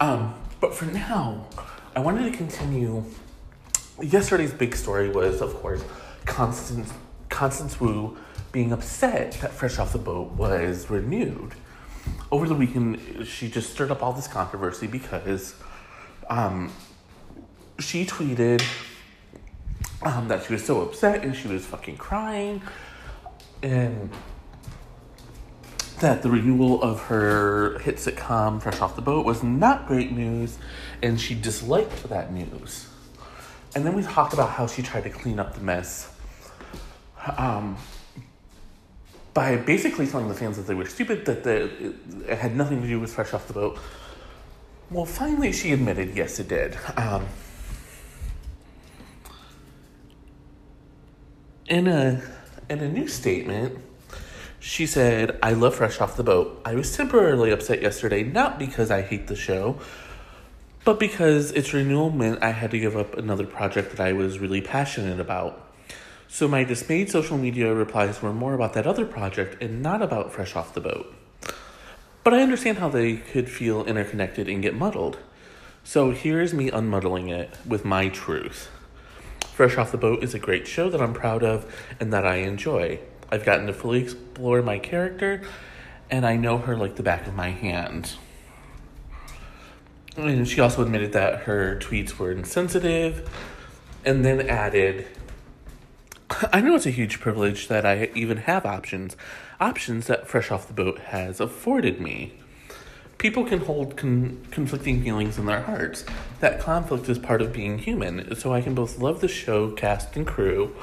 Um, 0.00 0.34
but 0.64 0.74
for 0.74 0.86
now, 0.86 1.46
I 1.94 2.00
wanted 2.00 2.32
to 2.32 2.34
continue. 2.34 3.04
Yesterday's 4.00 4.54
big 4.54 4.74
story 4.74 5.10
was, 5.10 5.42
of 5.42 5.52
course, 5.56 5.84
Constance 6.24 6.90
Constance 7.28 7.78
Wu 7.78 8.16
being 8.50 8.72
upset 8.72 9.32
that 9.42 9.52
Fresh 9.52 9.78
Off 9.78 9.92
the 9.92 9.98
Boat 9.98 10.32
was 10.32 10.88
renewed. 10.88 11.52
Over 12.32 12.48
the 12.48 12.54
weekend, 12.54 13.26
she 13.26 13.50
just 13.50 13.74
stirred 13.74 13.90
up 13.90 14.02
all 14.02 14.14
this 14.14 14.26
controversy 14.26 14.86
because 14.86 15.54
um, 16.30 16.72
she 17.78 18.06
tweeted 18.06 18.64
um, 20.00 20.28
that 20.28 20.46
she 20.46 20.54
was 20.54 20.64
so 20.64 20.80
upset 20.80 21.24
and 21.24 21.36
she 21.36 21.46
was 21.46 21.66
fucking 21.66 21.98
crying, 21.98 22.62
and 23.62 24.08
that 26.04 26.20
the 26.20 26.28
renewal 26.28 26.82
of 26.82 27.00
her 27.04 27.78
hit 27.78 27.96
sitcom 27.96 28.60
Fresh 28.60 28.82
Off 28.82 28.94
the 28.94 29.00
Boat 29.00 29.24
was 29.24 29.42
not 29.42 29.86
great 29.86 30.12
news, 30.12 30.58
and 31.02 31.18
she 31.18 31.34
disliked 31.34 32.10
that 32.10 32.30
news. 32.30 32.86
And 33.74 33.86
then 33.86 33.94
we 33.94 34.02
talked 34.02 34.34
about 34.34 34.50
how 34.50 34.66
she 34.66 34.82
tried 34.82 35.04
to 35.04 35.10
clean 35.10 35.38
up 35.40 35.54
the 35.54 35.62
mess 35.62 36.14
um, 37.38 37.78
by 39.32 39.56
basically 39.56 40.06
telling 40.06 40.28
the 40.28 40.34
fans 40.34 40.58
that 40.58 40.66
they 40.66 40.74
were 40.74 40.84
stupid, 40.84 41.24
that 41.24 41.42
the, 41.42 41.64
it, 41.86 41.94
it 42.28 42.38
had 42.38 42.54
nothing 42.54 42.82
to 42.82 42.86
do 42.86 43.00
with 43.00 43.10
Fresh 43.10 43.32
Off 43.32 43.46
the 43.46 43.54
Boat. 43.54 43.78
Well, 44.90 45.06
finally, 45.06 45.52
she 45.52 45.72
admitted, 45.72 46.14
yes, 46.14 46.38
it 46.38 46.48
did. 46.48 46.76
Um, 46.98 47.26
in 51.66 51.88
a 51.88 52.22
in 52.68 52.80
a 52.80 52.88
new 52.90 53.08
statement, 53.08 53.78
she 54.64 54.86
said, 54.86 55.38
"I 55.42 55.52
love 55.52 55.74
Fresh 55.74 56.00
Off 56.00 56.16
the 56.16 56.22
Boat. 56.22 56.58
I 56.64 56.74
was 56.74 56.96
temporarily 56.96 57.50
upset 57.50 57.82
yesterday, 57.82 58.22
not 58.22 58.58
because 58.58 58.90
I 58.90 59.02
hate 59.02 59.26
the 59.26 59.36
show, 59.36 59.78
but 60.86 60.98
because 60.98 61.52
its 61.52 61.74
renewal 61.74 62.10
meant 62.10 62.42
I 62.42 62.52
had 62.52 62.70
to 62.70 62.78
give 62.78 62.96
up 62.96 63.14
another 63.18 63.44
project 63.44 63.90
that 63.94 64.00
I 64.00 64.14
was 64.14 64.38
really 64.38 64.62
passionate 64.62 65.20
about." 65.20 65.60
So 66.28 66.48
my 66.48 66.64
dismayed 66.64 67.10
social 67.10 67.36
media 67.36 67.74
replies 67.74 68.22
were 68.22 68.32
more 68.32 68.54
about 68.54 68.72
that 68.72 68.86
other 68.86 69.04
project 69.04 69.62
and 69.62 69.82
not 69.82 70.00
about 70.00 70.32
Fresh 70.32 70.56
Off 70.56 70.72
the 70.72 70.80
Boat. 70.80 71.14
But 72.24 72.32
I 72.32 72.40
understand 72.40 72.78
how 72.78 72.88
they 72.88 73.16
could 73.16 73.50
feel 73.50 73.84
interconnected 73.84 74.48
and 74.48 74.62
get 74.62 74.74
muddled. 74.74 75.18
So 75.84 76.12
here's 76.12 76.54
me 76.54 76.70
unmuddling 76.70 77.30
it 77.30 77.50
with 77.66 77.84
my 77.84 78.08
truth. 78.08 78.70
Fresh 79.54 79.76
Off 79.76 79.92
the 79.92 79.98
Boat 79.98 80.24
is 80.24 80.32
a 80.32 80.38
great 80.38 80.66
show 80.66 80.88
that 80.88 81.02
I'm 81.02 81.12
proud 81.12 81.44
of 81.44 81.66
and 82.00 82.14
that 82.14 82.26
I 82.26 82.36
enjoy. 82.36 82.98
I've 83.34 83.44
gotten 83.44 83.66
to 83.66 83.72
fully 83.72 84.00
explore 84.00 84.62
my 84.62 84.78
character, 84.78 85.42
and 86.08 86.24
I 86.24 86.36
know 86.36 86.58
her 86.58 86.76
like 86.76 86.94
the 86.94 87.02
back 87.02 87.26
of 87.26 87.34
my 87.34 87.50
hand. 87.50 88.14
And 90.16 90.46
she 90.46 90.60
also 90.60 90.82
admitted 90.82 91.12
that 91.14 91.40
her 91.40 91.76
tweets 91.82 92.16
were 92.16 92.30
insensitive, 92.30 93.28
and 94.04 94.24
then 94.24 94.48
added, 94.48 95.08
I 96.52 96.60
know 96.60 96.76
it's 96.76 96.86
a 96.86 96.90
huge 96.90 97.18
privilege 97.18 97.66
that 97.66 97.84
I 97.84 98.10
even 98.14 98.36
have 98.38 98.64
options, 98.64 99.16
options 99.60 100.06
that 100.06 100.28
Fresh 100.28 100.52
Off 100.52 100.68
the 100.68 100.72
Boat 100.72 101.00
has 101.00 101.40
afforded 101.40 102.00
me. 102.00 102.34
People 103.18 103.44
can 103.44 103.60
hold 103.60 103.96
con- 103.96 104.46
conflicting 104.52 105.02
feelings 105.02 105.38
in 105.38 105.46
their 105.46 105.62
hearts. 105.62 106.04
That 106.38 106.60
conflict 106.60 107.08
is 107.08 107.18
part 107.18 107.42
of 107.42 107.52
being 107.52 107.78
human, 107.78 108.36
so 108.36 108.52
I 108.52 108.60
can 108.60 108.76
both 108.76 108.98
love 108.98 109.20
the 109.20 109.28
show, 109.28 109.72
cast, 109.72 110.14
and 110.14 110.24
crew, 110.24 110.76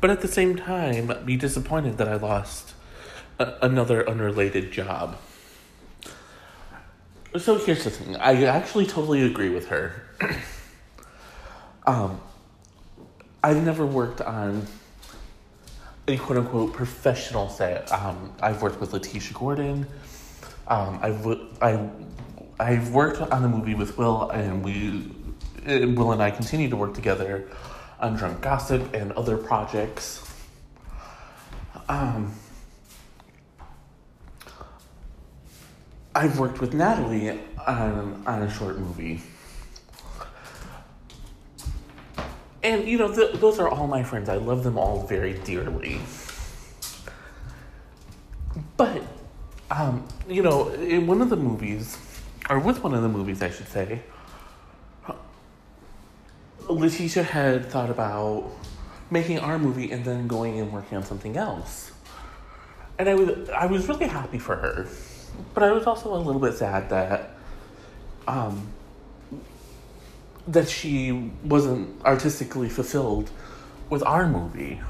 but 0.00 0.10
at 0.10 0.20
the 0.20 0.28
same 0.28 0.56
time 0.56 1.12
be 1.24 1.36
disappointed 1.36 1.98
that 1.98 2.08
I 2.08 2.16
lost 2.16 2.74
a- 3.38 3.54
another 3.62 4.08
unrelated 4.08 4.72
job. 4.72 5.16
So 7.38 7.58
here's 7.58 7.84
the 7.84 7.90
thing 7.90 8.16
I 8.16 8.44
actually 8.44 8.86
totally 8.86 9.22
agree 9.22 9.50
with 9.50 9.68
her. 9.68 10.02
um, 11.86 12.20
I've 13.42 13.62
never 13.62 13.86
worked 13.86 14.20
on 14.20 14.66
a 16.08 16.16
quote 16.16 16.38
unquote 16.38 16.72
professional 16.72 17.48
set. 17.48 17.90
Um, 17.92 18.32
I've 18.42 18.62
worked 18.62 18.80
with 18.80 18.92
Letitia 18.92 19.32
Gordon. 19.34 19.86
Um, 20.66 20.98
I've 21.02 21.92
I've 22.58 22.90
worked 22.90 23.20
on 23.20 23.44
a 23.44 23.48
movie 23.48 23.74
with 23.74 23.96
Will, 23.96 24.28
and 24.30 24.64
we 24.64 25.12
Will 25.66 26.12
and 26.12 26.22
I 26.22 26.30
continue 26.30 26.68
to 26.68 26.76
work 26.76 26.94
together 26.94 27.48
on 28.00 28.16
Drunk 28.16 28.40
Gossip 28.40 28.94
and 28.94 29.12
other 29.12 29.36
projects. 29.36 30.26
Um, 31.88 32.34
I've 36.14 36.38
worked 36.38 36.60
with 36.60 36.74
Natalie 36.74 37.38
on 37.66 38.22
on 38.26 38.42
a 38.42 38.50
short 38.50 38.78
movie. 38.78 39.20
And 42.62 42.86
you 42.86 42.98
know, 42.98 43.14
th- 43.14 43.34
those 43.40 43.58
are 43.58 43.68
all 43.68 43.86
my 43.86 44.02
friends. 44.02 44.28
I 44.28 44.36
love 44.36 44.64
them 44.64 44.76
all 44.76 45.06
very 45.06 45.34
dearly. 45.34 46.00
But, 48.76 49.02
um, 49.70 50.06
you 50.28 50.42
know, 50.42 50.70
in 50.70 51.06
one 51.06 51.22
of 51.22 51.30
the 51.30 51.36
movies, 51.36 51.96
or 52.48 52.58
with 52.58 52.82
one 52.82 52.94
of 52.94 53.02
the 53.02 53.08
movies, 53.08 53.42
I 53.42 53.50
should 53.50 53.68
say, 53.68 54.02
Letitia 56.72 57.22
had 57.22 57.66
thought 57.66 57.90
about 57.90 58.50
making 59.10 59.38
our 59.38 59.58
movie 59.58 59.90
and 59.90 60.04
then 60.04 60.28
going 60.28 60.58
and 60.58 60.72
working 60.72 60.96
on 60.96 61.04
something 61.04 61.36
else. 61.36 61.90
And 62.98 63.08
I 63.08 63.14
was 63.14 63.48
I 63.50 63.66
was 63.66 63.88
really 63.88 64.06
happy 64.06 64.38
for 64.38 64.56
her. 64.56 64.88
But 65.54 65.62
I 65.62 65.72
was 65.72 65.86
also 65.86 66.14
a 66.14 66.18
little 66.18 66.40
bit 66.40 66.54
sad 66.54 66.90
that 66.90 67.30
um, 68.28 68.68
that 70.46 70.68
she 70.68 71.30
wasn't 71.44 72.04
artistically 72.04 72.68
fulfilled 72.68 73.30
with 73.88 74.02
our 74.02 74.28
movie. 74.28 74.80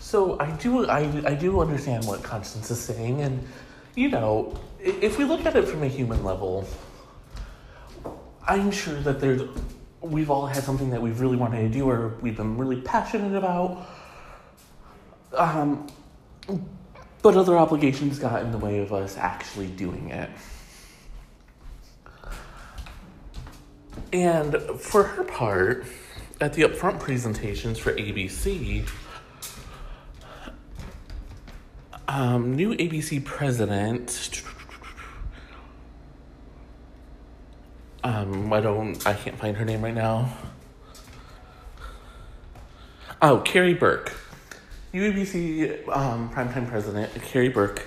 So 0.00 0.38
I 0.38 0.50
do 0.52 0.86
I, 0.86 1.00
I 1.24 1.34
do 1.34 1.60
understand 1.60 2.06
what 2.06 2.22
Constance 2.22 2.70
is 2.70 2.80
saying 2.80 3.22
and 3.22 3.46
you 3.94 4.08
know, 4.08 4.58
if 4.80 5.18
we 5.18 5.24
look 5.24 5.44
at 5.44 5.54
it 5.54 5.68
from 5.68 5.82
a 5.82 5.88
human 5.88 6.24
level, 6.24 6.66
I'm 8.46 8.70
sure 8.70 8.98
that 9.00 9.20
there's 9.20 9.42
we've 10.02 10.30
all 10.30 10.46
had 10.46 10.62
something 10.62 10.90
that 10.90 11.00
we've 11.00 11.20
really 11.20 11.36
wanted 11.36 11.60
to 11.62 11.68
do 11.68 11.88
or 11.88 12.16
we've 12.20 12.36
been 12.36 12.58
really 12.58 12.80
passionate 12.80 13.36
about. 13.36 13.86
Um, 15.36 15.86
but 17.22 17.36
other 17.36 17.56
obligations 17.56 18.18
got 18.18 18.42
in 18.42 18.50
the 18.50 18.58
way 18.58 18.80
of 18.80 18.92
us 18.92 19.16
actually 19.16 19.68
doing 19.68 20.10
it. 20.10 20.28
And 24.12 24.56
for 24.78 25.04
her 25.04 25.24
part, 25.24 25.86
at 26.40 26.52
the 26.52 26.62
upfront 26.62 26.98
presentations 26.98 27.78
for 27.78 27.94
ABC, 27.94 28.86
um, 32.08 32.54
new 32.54 32.74
ABC 32.74 33.24
president. 33.24 34.42
Um, 38.04 38.52
I 38.52 38.60
don't, 38.60 39.06
I 39.06 39.14
can't 39.14 39.38
find 39.38 39.56
her 39.56 39.64
name 39.64 39.82
right 39.82 39.94
now. 39.94 40.32
Oh, 43.20 43.38
Karey 43.44 43.78
Burke. 43.78 44.12
UABC 44.92 45.88
um, 45.96 46.28
primetime 46.30 46.68
president 46.68 47.14
Karey 47.14 47.52
Burke 47.52 47.86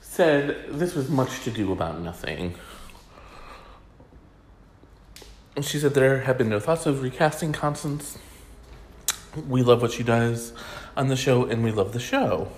said 0.00 0.66
this 0.68 0.94
was 0.94 1.10
much 1.10 1.42
to 1.44 1.50
do 1.50 1.72
about 1.72 2.00
nothing. 2.00 2.54
She 5.60 5.78
said 5.78 5.94
there 5.94 6.20
have 6.20 6.38
been 6.38 6.48
no 6.48 6.60
thoughts 6.60 6.86
of 6.86 7.02
recasting 7.02 7.52
Constance. 7.52 8.18
We 9.48 9.62
love 9.62 9.82
what 9.82 9.92
she 9.92 10.02
does 10.02 10.52
on 10.96 11.08
the 11.08 11.16
show, 11.16 11.44
and 11.44 11.62
we 11.62 11.70
love 11.70 11.92
the 11.92 12.00
show. 12.00 12.50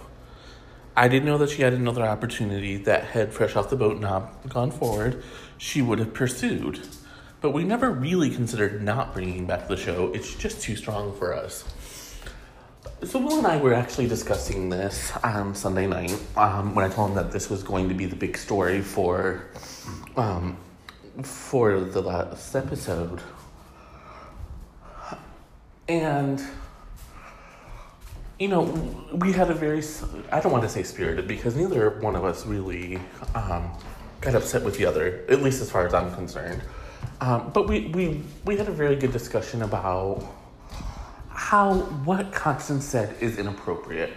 I 0.96 1.08
didn't 1.08 1.26
know 1.26 1.38
that 1.38 1.50
she 1.50 1.62
had 1.62 1.72
another 1.72 2.02
opportunity 2.02 2.76
that 2.78 3.04
had 3.04 3.32
fresh 3.32 3.56
off 3.56 3.68
the 3.68 3.76
boat 3.76 4.00
not 4.00 4.48
gone 4.48 4.70
forward, 4.70 5.24
she 5.58 5.82
would 5.82 5.98
have 5.98 6.14
pursued. 6.14 6.80
But 7.40 7.50
we 7.50 7.64
never 7.64 7.90
really 7.90 8.30
considered 8.30 8.82
not 8.82 9.12
bringing 9.12 9.46
back 9.46 9.66
the 9.68 9.76
show. 9.76 10.12
It's 10.14 10.34
just 10.34 10.62
too 10.62 10.76
strong 10.76 11.14
for 11.18 11.34
us. 11.34 11.64
So 13.02 13.18
Will 13.18 13.38
and 13.38 13.46
I 13.46 13.56
were 13.58 13.74
actually 13.74 14.06
discussing 14.06 14.70
this 14.70 15.12
on 15.22 15.54
Sunday 15.54 15.86
night 15.86 16.16
um, 16.36 16.74
when 16.74 16.84
I 16.84 16.94
told 16.94 17.10
him 17.10 17.16
that 17.16 17.32
this 17.32 17.50
was 17.50 17.62
going 17.62 17.88
to 17.88 17.94
be 17.94 18.06
the 18.06 18.16
big 18.16 18.36
story 18.36 18.80
for 18.80 19.44
um, 20.16 20.56
for 21.22 21.80
the 21.80 22.00
last 22.00 22.54
episode, 22.54 23.20
and 25.86 26.42
you 28.38 28.48
know 28.48 28.62
we 29.12 29.32
had 29.32 29.50
a 29.50 29.54
very 29.54 29.82
I 30.32 30.40
don't 30.40 30.52
want 30.52 30.64
to 30.64 30.68
say 30.68 30.82
spirited 30.82 31.28
because 31.28 31.54
neither 31.56 31.90
one 32.00 32.16
of 32.16 32.24
us 32.24 32.46
really 32.46 32.98
um, 33.34 33.70
got 34.20 34.34
upset 34.34 34.64
with 34.64 34.78
the 34.78 34.86
other, 34.86 35.24
at 35.28 35.42
least 35.42 35.60
as 35.60 35.70
far 35.70 35.86
as 35.86 35.94
I'm 35.94 36.12
concerned. 36.14 36.62
Um, 37.20 37.50
but 37.52 37.68
we, 37.68 37.86
we 37.88 38.22
we 38.44 38.56
had 38.56 38.68
a 38.68 38.72
very 38.72 38.96
good 38.96 39.12
discussion 39.12 39.62
about 39.62 40.24
how 41.28 41.74
what 42.04 42.32
Constance 42.32 42.84
said 42.84 43.16
is 43.20 43.38
inappropriate. 43.38 44.12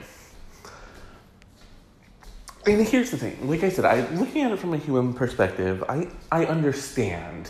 And 2.66 2.86
here's 2.86 3.12
the 3.12 3.18
thing, 3.18 3.48
like 3.48 3.64
I 3.64 3.70
said, 3.70 3.86
I 3.86 4.10
looking 4.16 4.42
at 4.42 4.52
it 4.52 4.60
from 4.60 4.74
a 4.74 4.78
human 4.78 5.14
perspective, 5.14 5.84
I, 5.88 6.10
I 6.32 6.46
understand 6.46 7.50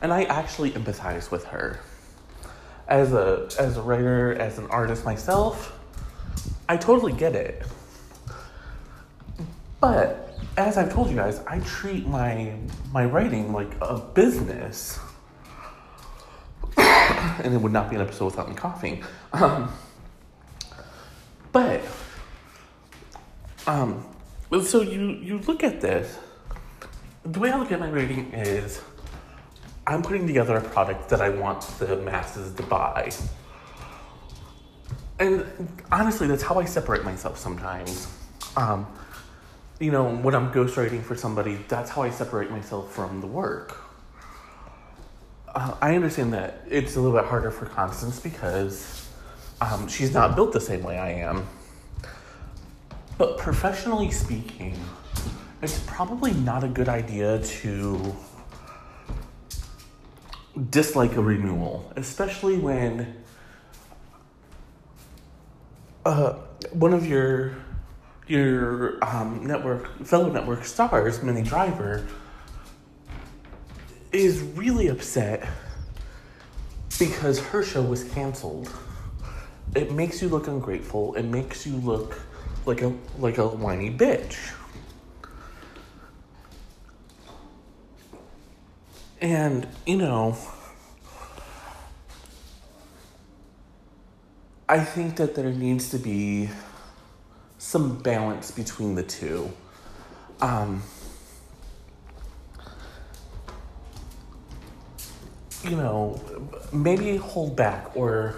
and 0.00 0.12
I 0.12 0.24
actually 0.24 0.70
empathize 0.70 1.30
with 1.30 1.44
her. 1.46 1.80
As 2.86 3.12
a 3.12 3.48
as 3.58 3.76
a 3.76 3.82
writer, 3.82 4.34
as 4.34 4.58
an 4.58 4.66
artist 4.68 5.04
myself, 5.04 5.77
I 6.68 6.76
totally 6.76 7.12
get 7.12 7.34
it. 7.34 7.62
But 9.80 10.38
as 10.56 10.76
I've 10.76 10.92
told 10.92 11.08
you 11.08 11.16
guys, 11.16 11.40
I 11.46 11.60
treat 11.60 12.06
my 12.06 12.54
my 12.92 13.04
writing 13.04 13.52
like 13.52 13.72
a 13.80 13.98
business 13.98 14.98
and 16.76 17.54
it 17.54 17.60
would 17.60 17.72
not 17.72 17.90
be 17.90 17.96
an 17.96 18.02
episode 18.02 18.26
without 18.26 18.48
me 18.48 18.54
coughing. 18.54 19.04
Um, 19.32 19.72
but, 21.52 21.80
um, 23.66 24.04
so 24.62 24.82
you 24.82 25.10
you 25.10 25.38
look 25.40 25.64
at 25.64 25.80
this. 25.80 26.18
The 27.24 27.40
way 27.40 27.50
I 27.50 27.58
look 27.58 27.72
at 27.72 27.80
my 27.80 27.90
writing 27.90 28.32
is, 28.32 28.80
I'm 29.86 30.02
putting 30.02 30.26
together 30.26 30.56
a 30.56 30.60
product 30.60 31.08
that 31.10 31.20
I 31.20 31.30
want 31.30 31.62
the 31.78 31.96
masses 31.96 32.54
to 32.54 32.62
buy. 32.62 33.10
And 35.18 35.46
honestly, 35.90 36.26
that's 36.26 36.42
how 36.42 36.58
I 36.58 36.64
separate 36.64 37.04
myself 37.04 37.38
sometimes. 37.38 38.06
Um, 38.56 38.86
you 39.80 39.90
know, 39.90 40.16
when 40.16 40.34
I'm 40.34 40.52
ghostwriting 40.52 41.02
for 41.02 41.16
somebody, 41.16 41.56
that's 41.68 41.90
how 41.90 42.02
I 42.02 42.10
separate 42.10 42.50
myself 42.50 42.92
from 42.92 43.20
the 43.20 43.26
work 43.26 43.88
uh, 45.54 45.74
I 45.80 45.96
understand 45.96 46.32
that 46.34 46.62
it's 46.68 46.96
a 46.96 47.00
little 47.00 47.18
bit 47.18 47.28
harder 47.28 47.50
for 47.50 47.66
Constance 47.66 48.20
because 48.20 49.08
um, 49.60 49.88
she's 49.88 50.12
not 50.12 50.36
built 50.36 50.52
the 50.52 50.60
same 50.60 50.82
way 50.82 50.98
I 50.98 51.10
am. 51.10 51.46
But 53.16 53.38
professionally 53.38 54.10
speaking, 54.10 54.78
it's 55.60 55.80
probably 55.86 56.32
not 56.32 56.62
a 56.62 56.68
good 56.68 56.88
idea 56.88 57.40
to 57.40 58.14
dislike 60.70 61.16
a 61.16 61.22
renewal, 61.22 61.92
especially 61.96 62.58
when 62.58 63.16
uh, 66.08 66.32
one 66.72 66.94
of 66.94 67.06
your 67.06 67.52
your 68.26 69.02
um, 69.04 69.46
network 69.46 70.04
fellow 70.06 70.30
network 70.30 70.64
stars, 70.64 71.22
Minnie 71.22 71.42
Driver, 71.42 72.06
is 74.10 74.40
really 74.40 74.88
upset 74.88 75.46
because 76.98 77.38
her 77.38 77.62
show 77.62 77.82
was 77.82 78.04
canceled. 78.04 78.70
It 79.74 79.92
makes 79.92 80.22
you 80.22 80.28
look 80.28 80.48
ungrateful. 80.48 81.14
It 81.14 81.24
makes 81.24 81.66
you 81.66 81.76
look 81.76 82.18
like 82.64 82.80
a 82.80 82.94
like 83.18 83.36
a 83.36 83.46
whiny 83.46 83.90
bitch. 83.90 84.54
And, 89.20 89.66
you 89.84 89.96
know, 89.98 90.38
I 94.68 94.80
think 94.80 95.16
that 95.16 95.34
there 95.34 95.50
needs 95.50 95.90
to 95.90 95.98
be 95.98 96.50
some 97.56 97.98
balance 98.02 98.50
between 98.50 98.94
the 98.94 99.02
two. 99.02 99.50
Um, 100.40 100.82
you 105.64 105.76
know, 105.76 106.20
maybe 106.72 107.16
hold 107.16 107.56
back 107.56 107.96
or 107.96 108.36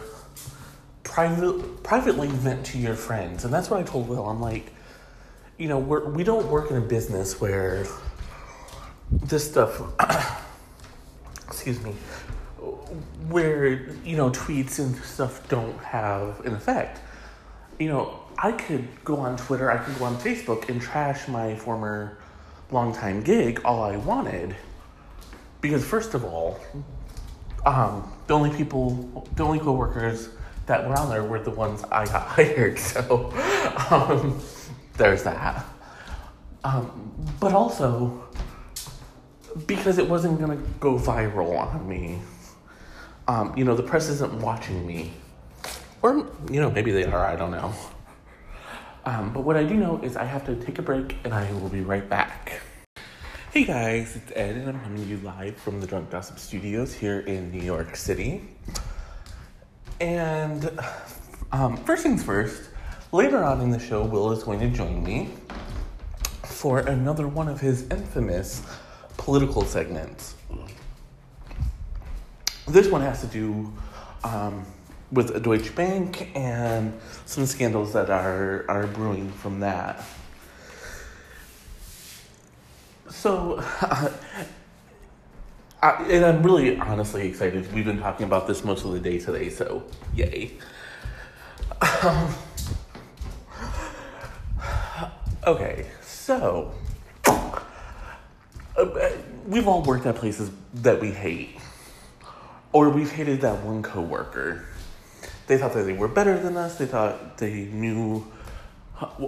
private, 1.02 1.82
privately 1.82 2.28
vent 2.28 2.64
to 2.66 2.78
your 2.78 2.94
friends. 2.94 3.44
And 3.44 3.52
that's 3.52 3.68
what 3.68 3.80
I 3.80 3.82
told 3.82 4.08
Will. 4.08 4.28
I'm 4.28 4.40
like, 4.40 4.72
you 5.58 5.68
know, 5.68 5.78
we're, 5.78 6.08
we 6.08 6.22
don't 6.22 6.46
work 6.46 6.70
in 6.70 6.76
a 6.76 6.80
business 6.80 7.40
where 7.40 7.86
this 9.10 9.50
stuff, 9.50 9.82
excuse 11.48 11.82
me, 11.82 11.94
where, 13.28 13.90
you 14.04 14.16
know, 14.16 14.30
tweets 14.30 14.78
and 14.78 14.96
stuff 14.96 15.48
don't 15.48 15.78
have 15.78 16.40
an 16.44 16.54
effect. 16.54 17.00
You 17.78 17.88
know, 17.88 18.20
I 18.38 18.52
could 18.52 18.86
go 19.04 19.16
on 19.16 19.36
Twitter, 19.36 19.70
I 19.70 19.78
could 19.78 19.98
go 19.98 20.04
on 20.04 20.16
Facebook 20.16 20.68
and 20.68 20.80
trash 20.80 21.28
my 21.28 21.56
former 21.56 22.18
longtime 22.70 23.22
gig 23.22 23.60
all 23.64 23.82
I 23.82 23.96
wanted. 23.96 24.56
Because, 25.60 25.84
first 25.84 26.14
of 26.14 26.24
all, 26.24 26.58
um, 27.66 28.10
the 28.26 28.34
only 28.34 28.50
people, 28.50 29.28
the 29.36 29.44
only 29.44 29.58
coworkers 29.58 30.30
that 30.66 30.86
were 30.86 30.94
on 30.94 31.10
there 31.10 31.24
were 31.24 31.40
the 31.40 31.50
ones 31.50 31.84
I 31.90 32.06
got 32.06 32.26
hired. 32.28 32.78
So 32.78 33.32
um, 33.90 34.40
there's 34.96 35.22
that. 35.24 35.64
Um, 36.62 37.12
but 37.40 37.52
also 37.52 38.28
because 39.66 39.98
it 39.98 40.08
wasn't 40.08 40.40
gonna 40.40 40.62
go 40.78 40.98
viral 40.98 41.58
on 41.58 41.88
me. 41.88 42.20
Um, 43.30 43.56
you 43.56 43.62
know, 43.64 43.76
the 43.76 43.82
press 43.84 44.08
isn't 44.08 44.40
watching 44.40 44.84
me, 44.84 45.12
or 46.02 46.26
you 46.50 46.60
know, 46.60 46.68
maybe 46.68 46.90
they 46.90 47.04
are. 47.04 47.24
I 47.24 47.36
don't 47.36 47.52
know. 47.52 47.72
Um, 49.04 49.32
but 49.32 49.44
what 49.44 49.56
I 49.56 49.62
do 49.62 49.74
know 49.74 50.00
is 50.02 50.16
I 50.16 50.24
have 50.24 50.44
to 50.46 50.56
take 50.56 50.80
a 50.80 50.82
break, 50.82 51.16
and 51.22 51.32
I 51.32 51.52
will 51.52 51.68
be 51.68 51.80
right 51.80 52.08
back. 52.08 52.60
Hey 53.52 53.62
guys, 53.62 54.16
it's 54.16 54.32
Ed, 54.34 54.56
and 54.56 54.70
I'm 54.70 54.80
coming 54.80 55.04
to 55.04 55.08
you 55.08 55.18
live 55.18 55.56
from 55.58 55.80
the 55.80 55.86
Drunk 55.86 56.10
Gossip 56.10 56.40
Studios 56.40 56.92
here 56.92 57.20
in 57.20 57.52
New 57.52 57.62
York 57.62 57.94
City. 57.94 58.48
And 60.00 60.68
um, 61.52 61.76
first 61.76 62.02
things 62.02 62.24
first, 62.24 62.70
later 63.12 63.44
on 63.44 63.60
in 63.60 63.70
the 63.70 63.78
show, 63.78 64.02
Will 64.02 64.32
is 64.32 64.42
going 64.42 64.58
to 64.58 64.68
join 64.70 65.04
me 65.04 65.30
for 66.42 66.80
another 66.80 67.28
one 67.28 67.46
of 67.46 67.60
his 67.60 67.88
infamous 67.90 68.64
political 69.18 69.64
segments. 69.64 70.34
This 72.72 72.88
one 72.88 73.00
has 73.00 73.20
to 73.20 73.26
do 73.26 73.72
um, 74.24 74.64
with 75.12 75.34
a 75.34 75.40
Deutsche 75.40 75.74
Bank 75.74 76.30
and 76.34 76.98
some 77.26 77.46
scandals 77.46 77.92
that 77.92 78.10
are, 78.10 78.64
are 78.68 78.86
brewing 78.86 79.30
from 79.32 79.60
that. 79.60 80.04
So, 83.08 83.56
uh, 83.80 84.10
I, 85.82 85.90
and 86.10 86.24
I'm 86.26 86.42
really 86.42 86.76
honestly 86.78 87.26
excited. 87.26 87.72
We've 87.72 87.86
been 87.86 88.00
talking 88.00 88.26
about 88.26 88.46
this 88.46 88.64
most 88.64 88.84
of 88.84 88.92
the 88.92 89.00
day 89.00 89.18
today, 89.18 89.48
so 89.48 89.82
yay. 90.14 90.52
Um, 92.02 92.34
okay, 95.46 95.86
so 96.02 96.74
uh, 98.76 99.10
we've 99.46 99.66
all 99.66 99.82
worked 99.82 100.06
at 100.06 100.16
places 100.16 100.50
that 100.74 101.00
we 101.00 101.10
hate, 101.10 101.58
or 102.72 102.90
we've 102.90 103.10
hated 103.10 103.40
that 103.40 103.62
one 103.64 103.82
coworker. 103.82 104.64
They 105.46 105.58
thought 105.58 105.74
that 105.74 105.82
they 105.82 105.92
were 105.92 106.08
better 106.08 106.38
than 106.38 106.56
us. 106.56 106.78
They 106.78 106.86
thought 106.86 107.38
they 107.38 107.64
knew 107.64 108.26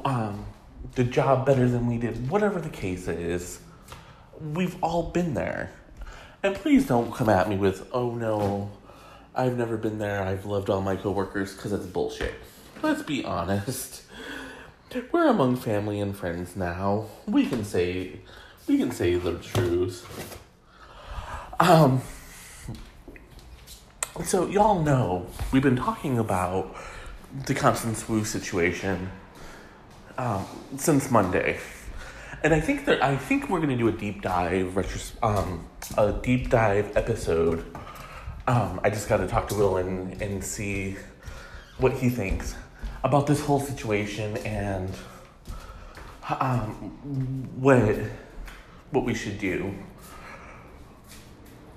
um, 0.04 0.46
the 0.94 1.04
job 1.04 1.44
better 1.44 1.68
than 1.68 1.86
we 1.88 1.98
did. 1.98 2.30
Whatever 2.30 2.60
the 2.60 2.68
case 2.68 3.08
is, 3.08 3.60
we've 4.40 4.76
all 4.82 5.10
been 5.10 5.34
there. 5.34 5.72
And 6.42 6.54
please 6.54 6.86
don't 6.86 7.12
come 7.14 7.28
at 7.28 7.48
me 7.48 7.56
with, 7.56 7.88
"Oh 7.92 8.14
no, 8.14 8.70
I've 9.34 9.56
never 9.56 9.76
been 9.76 9.98
there. 9.98 10.22
I've 10.22 10.44
loved 10.44 10.70
all 10.70 10.80
my 10.80 10.96
coworkers," 10.96 11.54
because 11.54 11.72
it's 11.72 11.86
bullshit. 11.86 12.34
Let's 12.82 13.02
be 13.02 13.24
honest. 13.24 14.02
We're 15.10 15.28
among 15.28 15.56
family 15.56 16.00
and 16.00 16.14
friends 16.16 16.54
now. 16.54 17.06
We 17.26 17.46
can 17.46 17.64
say 17.64 18.20
we 18.66 18.78
can 18.78 18.90
say 18.90 19.14
the 19.14 19.38
truth. 19.38 20.06
Um, 21.58 22.02
so 24.20 24.46
y'all 24.46 24.82
know 24.82 25.26
we've 25.52 25.62
been 25.62 25.76
talking 25.76 26.18
about 26.18 26.76
the 27.46 27.54
Constance 27.54 28.06
Wu 28.08 28.24
situation 28.24 29.10
um, 30.18 30.44
since 30.76 31.10
Monday, 31.10 31.58
and 32.44 32.52
I 32.52 32.60
think 32.60 32.84
that 32.84 33.02
I 33.02 33.16
think 33.16 33.48
we're 33.48 33.60
gonna 33.60 33.76
do 33.76 33.88
a 33.88 33.92
deep 33.92 34.20
dive 34.20 34.74
retros- 34.74 35.14
um, 35.22 35.66
a 35.96 36.12
deep 36.12 36.50
dive 36.50 36.94
episode. 36.94 37.64
Um, 38.46 38.80
I 38.84 38.90
just 38.90 39.08
got 39.08 39.18
to 39.18 39.26
talk 39.26 39.48
to 39.48 39.54
Will 39.54 39.78
and, 39.78 40.20
and 40.20 40.44
see 40.44 40.96
what 41.78 41.92
he 41.94 42.10
thinks 42.10 42.54
about 43.04 43.26
this 43.26 43.40
whole 43.40 43.60
situation 43.60 44.36
and 44.38 44.90
um, 46.28 47.48
what 47.56 47.96
what 48.90 49.04
we 49.04 49.14
should 49.14 49.38
do. 49.38 49.74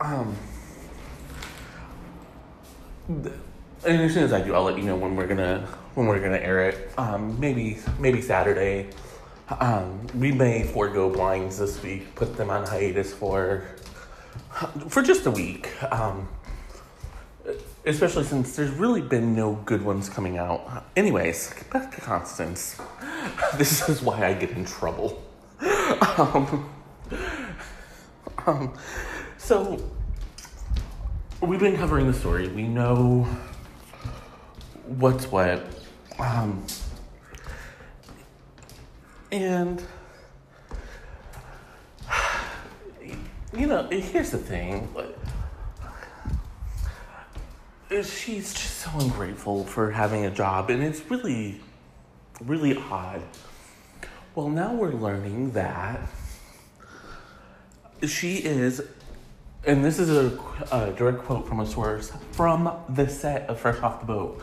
Um, 0.02 0.36
and 3.08 3.32
as 3.86 4.14
soon 4.14 4.24
as 4.24 4.34
I 4.34 4.42
do, 4.42 4.56
I'll 4.56 4.64
let 4.64 4.78
you 4.78 4.84
know 4.84 4.96
when 4.96 5.16
we're 5.16 5.28
gonna 5.28 5.68
when 5.96 6.08
we're 6.08 6.20
gonna 6.20 6.38
air 6.38 6.70
it. 6.70 6.92
Um, 6.98 7.40
maybe 7.40 7.78
maybe 8.00 8.22
Saturday. 8.22 8.90
Um, 9.60 10.08
we 10.16 10.32
may 10.32 10.64
forego 10.64 11.10
blinds 11.10 11.60
this 11.60 11.82
week, 11.84 12.16
put 12.16 12.36
them 12.36 12.50
on 12.50 12.66
hiatus 12.66 13.14
for 13.14 13.66
for 14.90 15.04
just 15.04 15.26
a 15.26 15.32
week. 15.32 15.70
Um, 15.92 16.28
especially 17.86 18.24
since 18.24 18.56
there's 18.56 18.72
really 18.72 19.02
been 19.02 19.36
no 19.36 19.54
good 19.66 19.84
ones 19.84 20.10
coming 20.10 20.38
out. 20.38 20.86
Anyways, 20.96 21.54
back 21.72 21.94
to 21.96 22.02
Constance. 22.02 22.80
This 23.58 23.90
is 23.90 24.02
why 24.02 24.26
I 24.26 24.34
get 24.34 24.52
in 24.52 24.66
trouble. 24.66 25.22
Um, 26.18 26.70
um, 28.48 28.74
so, 29.38 29.80
we've 31.42 31.60
been 31.60 31.78
covering 31.78 32.08
the 32.08 32.14
story. 32.14 32.48
We 32.48 32.68
know 32.68 33.28
what's 34.86 35.32
what. 35.32 35.66
Um, 36.20 36.66
and, 39.32 39.84
you 43.56 43.68
know, 43.68 43.88
here's 43.90 44.32
the 44.32 44.38
thing. 44.38 44.90
She's 47.90 48.54
just 48.54 48.78
so 48.80 48.92
ungrateful 49.00 49.64
for 49.64 49.92
having 49.92 50.26
a 50.26 50.32
job, 50.32 50.70
and 50.70 50.84
it's 50.84 51.02
really, 51.10 51.62
really 52.42 52.78
odd. 52.78 53.22
Well, 54.34 54.50
now 54.50 54.74
we're 54.74 54.92
learning 54.92 55.52
that 55.52 56.02
she 58.06 58.38
is, 58.38 58.82
and 59.66 59.84
this 59.84 60.00
is 60.00 60.10
a, 60.10 60.40
a 60.72 60.92
direct 60.92 61.20
quote 61.20 61.48
from 61.48 61.60
a 61.60 61.66
source 61.66 62.12
from 62.32 62.72
the 62.90 63.08
set 63.08 63.50
of 63.50 63.60
Fresh 63.60 63.82
Off 63.82 64.00
the 64.00 64.06
Boat. 64.06 64.42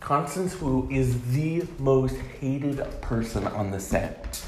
Constance 0.00 0.60
Wu 0.60 0.88
is 0.90 1.20
the 1.32 1.64
most 1.78 2.16
hated 2.16 2.82
person 3.00 3.46
on 3.48 3.70
the 3.70 3.80
set. 3.80 4.42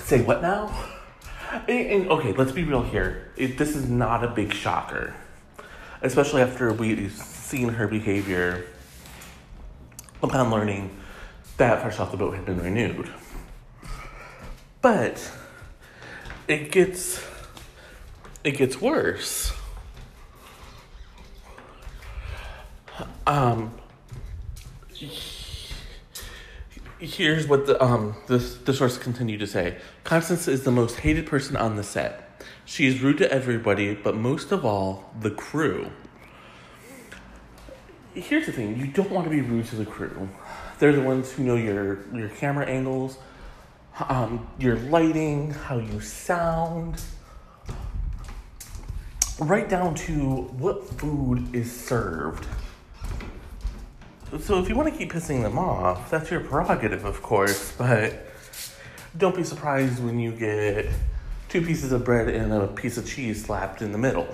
Say 0.00 0.22
what 0.22 0.42
now? 0.42 0.74
And, 1.68 1.70
and, 1.90 2.10
okay, 2.10 2.32
let's 2.32 2.52
be 2.52 2.64
real 2.64 2.82
here. 2.82 3.30
It, 3.36 3.58
this 3.58 3.76
is 3.76 3.88
not 3.88 4.24
a 4.24 4.28
big 4.28 4.52
shocker, 4.52 5.14
especially 6.02 6.42
after 6.42 6.72
we've 6.72 7.12
seen 7.12 7.68
her 7.68 7.86
behavior 7.86 8.66
upon 10.22 10.50
learning 10.50 10.96
that 11.58 11.82
Fresh 11.82 12.00
Off 12.00 12.10
the 12.10 12.16
Boat 12.16 12.34
had 12.34 12.44
been 12.44 12.60
renewed. 12.60 13.08
But 14.80 15.30
it 16.48 16.70
gets 16.70 17.24
it 18.44 18.52
gets 18.52 18.80
worse. 18.80 19.52
Um 23.26 23.78
here's 26.98 27.48
what 27.48 27.66
the 27.66 27.82
um 27.82 28.16
the 28.26 28.38
the 28.38 28.72
source 28.72 28.96
continued 28.98 29.40
to 29.40 29.46
say. 29.46 29.76
Constance 30.04 30.48
is 30.48 30.64
the 30.64 30.70
most 30.70 31.00
hated 31.00 31.26
person 31.26 31.56
on 31.56 31.76
the 31.76 31.82
set. 31.82 32.42
She 32.64 32.86
is 32.86 33.00
rude 33.00 33.18
to 33.18 33.30
everybody, 33.30 33.94
but 33.94 34.16
most 34.16 34.52
of 34.52 34.64
all, 34.64 35.12
the 35.20 35.30
crew. 35.30 35.90
Here's 38.14 38.46
the 38.46 38.52
thing, 38.52 38.78
you 38.78 38.86
don't 38.86 39.10
want 39.10 39.24
to 39.24 39.30
be 39.30 39.40
rude 39.40 39.66
to 39.66 39.76
the 39.76 39.86
crew. 39.86 40.28
They're 40.78 40.92
the 40.92 41.02
ones 41.02 41.32
who 41.32 41.44
know 41.44 41.56
your 41.56 42.06
your 42.14 42.28
camera 42.28 42.66
angles, 42.66 43.18
um, 44.08 44.46
your 44.58 44.76
lighting, 44.76 45.50
how 45.50 45.78
you 45.78 46.00
sound, 46.00 47.02
right 49.38 49.68
down 49.68 49.94
to 49.94 50.42
what 50.58 50.88
food 50.98 51.54
is 51.54 51.70
served. 51.70 52.46
So 54.40 54.58
if 54.58 54.68
you 54.68 54.74
want 54.74 54.90
to 54.90 54.96
keep 54.96 55.12
pissing 55.12 55.42
them 55.42 55.58
off, 55.58 56.10
that's 56.10 56.30
your 56.30 56.40
prerogative, 56.40 57.04
of 57.04 57.22
course, 57.22 57.72
but 57.76 58.26
don't 59.18 59.36
be 59.36 59.44
surprised 59.44 60.02
when 60.02 60.18
you 60.18 60.32
get 60.32 60.86
two 61.50 61.60
pieces 61.60 61.92
of 61.92 62.02
bread 62.02 62.28
and 62.28 62.50
a 62.50 62.66
piece 62.66 62.96
of 62.96 63.06
cheese 63.06 63.44
slapped 63.44 63.82
in 63.82 63.92
the 63.92 63.98
middle. 63.98 64.26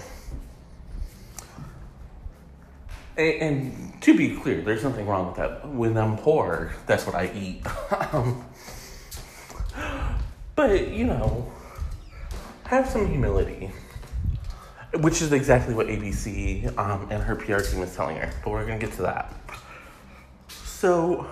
And, 3.17 4.01
to 4.03 4.17
be 4.17 4.37
clear, 4.37 4.61
there's 4.61 4.85
nothing 4.85 5.09
wrong 5.09 5.27
with 5.27 5.37
that. 5.37 5.69
When 5.69 5.97
I'm 5.97 6.17
poor, 6.17 6.73
that's 6.87 7.05
what 7.05 7.17
I 7.17 7.33
eat. 7.35 7.67
um, 8.13 8.45
but, 10.57 10.89
you 10.89 11.05
know, 11.05 11.51
have 12.65 12.89
some 12.89 13.09
humility. 13.09 13.71
Which 15.01 15.21
is 15.21 15.33
exactly 15.33 15.75
what 15.75 15.89
ABC 15.89 16.77
um, 16.79 17.09
and 17.11 17.23
her 17.23 17.37
PR 17.37 17.59
team 17.59 17.83
is 17.83 17.95
telling 17.95 18.17
her. 18.17 18.33
But 18.43 18.51
we're 18.51 18.67
going 18.67 18.81
to 18.81 18.87
get 18.87 18.95
to 18.97 19.03
that. 19.03 19.35
So, 20.49 21.27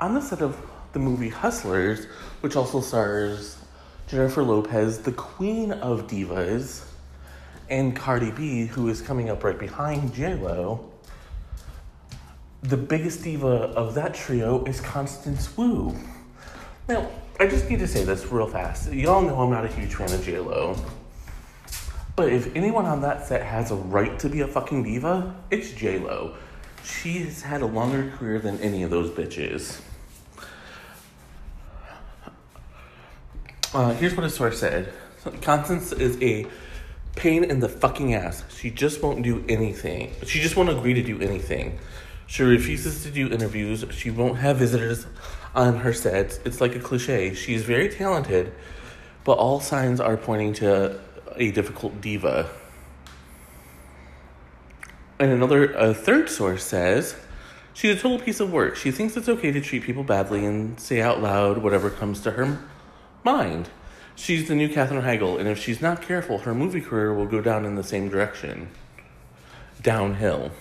on 0.00 0.14
the 0.14 0.20
set 0.20 0.40
of 0.40 0.56
the 0.92 0.98
movie 0.98 1.28
Hustlers, 1.28 2.06
which 2.40 2.56
also 2.56 2.80
stars 2.80 3.58
Jennifer 4.06 4.42
Lopez, 4.42 5.00
the 5.00 5.12
queen 5.12 5.72
of 5.72 6.06
divas, 6.06 6.84
and 7.68 7.94
Cardi 7.94 8.30
B, 8.30 8.66
who 8.66 8.88
is 8.88 9.02
coming 9.02 9.28
up 9.28 9.44
right 9.44 9.58
behind 9.58 10.14
J-Lo, 10.14 10.90
the 12.62 12.76
biggest 12.76 13.22
diva 13.22 13.46
of 13.46 13.94
that 13.94 14.14
trio 14.14 14.64
is 14.64 14.80
Constance 14.80 15.56
Wu. 15.56 15.94
Now, 16.88 17.08
I 17.40 17.46
just 17.46 17.70
need 17.70 17.78
to 17.78 17.86
say 17.86 18.02
this 18.02 18.26
real 18.26 18.48
fast. 18.48 18.92
Y'all 18.92 19.22
know 19.22 19.40
I'm 19.40 19.50
not 19.50 19.64
a 19.64 19.68
huge 19.68 19.94
fan 19.94 20.12
of 20.12 20.24
J-Lo. 20.24 20.76
But 22.16 22.32
if 22.32 22.54
anyone 22.56 22.84
on 22.84 23.00
that 23.02 23.28
set 23.28 23.44
has 23.44 23.70
a 23.70 23.76
right 23.76 24.18
to 24.18 24.28
be 24.28 24.40
a 24.40 24.48
fucking 24.48 24.82
diva, 24.82 25.36
it's 25.48 25.70
J-Lo. 25.70 26.34
She 26.82 27.18
has 27.20 27.42
had 27.42 27.62
a 27.62 27.66
longer 27.66 28.10
career 28.16 28.40
than 28.40 28.58
any 28.58 28.82
of 28.82 28.90
those 28.90 29.10
bitches. 29.10 29.80
Uh, 33.72 33.94
here's 33.94 34.16
what 34.16 34.24
a 34.24 34.30
source 34.30 34.58
said 34.58 34.92
Constance 35.42 35.92
is 35.92 36.20
a 36.20 36.46
pain 37.14 37.44
in 37.44 37.60
the 37.60 37.68
fucking 37.68 38.14
ass. 38.14 38.42
She 38.48 38.70
just 38.70 39.00
won't 39.00 39.22
do 39.22 39.44
anything. 39.48 40.12
She 40.26 40.40
just 40.40 40.56
won't 40.56 40.70
agree 40.70 40.94
to 40.94 41.02
do 41.04 41.20
anything. 41.20 41.78
She 42.26 42.42
refuses 42.42 43.04
to 43.04 43.10
do 43.10 43.30
interviews. 43.30 43.84
She 43.90 44.10
won't 44.10 44.38
have 44.38 44.56
visitors 44.56 45.06
on 45.58 45.78
her 45.78 45.92
sets. 45.92 46.38
It's 46.44 46.60
like 46.60 46.76
a 46.76 46.78
cliche. 46.78 47.34
She's 47.34 47.64
very 47.64 47.88
talented, 47.88 48.52
but 49.24 49.32
all 49.32 49.58
signs 49.58 50.00
are 50.00 50.16
pointing 50.16 50.52
to 50.54 51.00
a 51.34 51.50
difficult 51.50 52.00
diva. 52.00 52.48
And 55.18 55.32
another, 55.32 55.72
a 55.72 55.92
third 55.92 56.30
source 56.30 56.62
says, 56.62 57.16
she's 57.74 57.96
a 57.96 58.00
total 58.00 58.20
piece 58.20 58.38
of 58.38 58.52
work. 58.52 58.76
She 58.76 58.92
thinks 58.92 59.16
it's 59.16 59.28
okay 59.28 59.50
to 59.50 59.60
treat 59.60 59.82
people 59.82 60.04
badly 60.04 60.46
and 60.46 60.78
say 60.78 61.00
out 61.00 61.20
loud 61.20 61.58
whatever 61.58 61.90
comes 61.90 62.20
to 62.20 62.30
her 62.30 62.60
mind. 63.24 63.68
She's 64.14 64.46
the 64.46 64.54
new 64.54 64.68
Katherine 64.68 65.02
Heigl, 65.02 65.40
and 65.40 65.48
if 65.48 65.58
she's 65.58 65.82
not 65.82 66.02
careful, 66.02 66.38
her 66.38 66.54
movie 66.54 66.80
career 66.80 67.12
will 67.12 67.26
go 67.26 67.40
down 67.40 67.64
in 67.64 67.74
the 67.74 67.82
same 67.82 68.08
direction 68.08 68.68
downhill. 69.82 70.52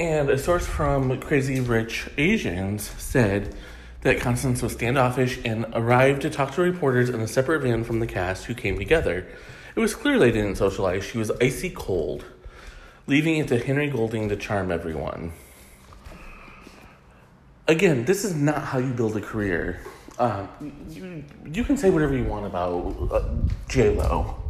And 0.00 0.30
a 0.30 0.38
source 0.38 0.66
from 0.66 1.20
Crazy 1.20 1.60
Rich 1.60 2.08
Asians 2.16 2.88
said 2.96 3.54
that 4.00 4.18
Constance 4.18 4.62
was 4.62 4.72
standoffish 4.72 5.38
and 5.44 5.66
arrived 5.74 6.22
to 6.22 6.30
talk 6.30 6.54
to 6.54 6.62
reporters 6.62 7.10
in 7.10 7.20
a 7.20 7.28
separate 7.28 7.60
van 7.60 7.84
from 7.84 8.00
the 8.00 8.06
cast 8.06 8.46
who 8.46 8.54
came 8.54 8.78
together. 8.78 9.26
It 9.76 9.78
was 9.78 9.94
clear 9.94 10.18
they 10.18 10.32
didn't 10.32 10.54
socialize. 10.54 11.04
She 11.04 11.18
was 11.18 11.30
icy 11.32 11.68
cold, 11.68 12.24
leaving 13.06 13.36
it 13.36 13.48
to 13.48 13.58
Henry 13.58 13.90
Golding 13.90 14.30
to 14.30 14.36
charm 14.36 14.72
everyone. 14.72 15.32
Again, 17.68 18.06
this 18.06 18.24
is 18.24 18.34
not 18.34 18.62
how 18.62 18.78
you 18.78 18.94
build 18.94 19.18
a 19.18 19.20
career. 19.20 19.82
Uh, 20.18 20.46
you, 20.88 21.22
you 21.52 21.62
can 21.62 21.76
say 21.76 21.90
whatever 21.90 22.16
you 22.16 22.24
want 22.24 22.46
about 22.46 22.96
uh, 23.12 23.28
J 23.68 23.90
Lo. 23.90 24.42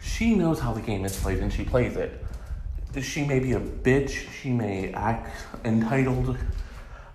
She 0.00 0.34
knows 0.34 0.58
how 0.58 0.72
the 0.72 0.80
game 0.82 1.04
is 1.04 1.16
played 1.16 1.38
and 1.38 1.52
she 1.52 1.62
plays 1.62 1.94
it. 1.94 2.24
She 3.00 3.24
may 3.24 3.38
be 3.38 3.52
a 3.52 3.60
bitch. 3.60 4.28
She 4.40 4.50
may 4.50 4.92
act 4.92 5.30
entitled, 5.64 6.36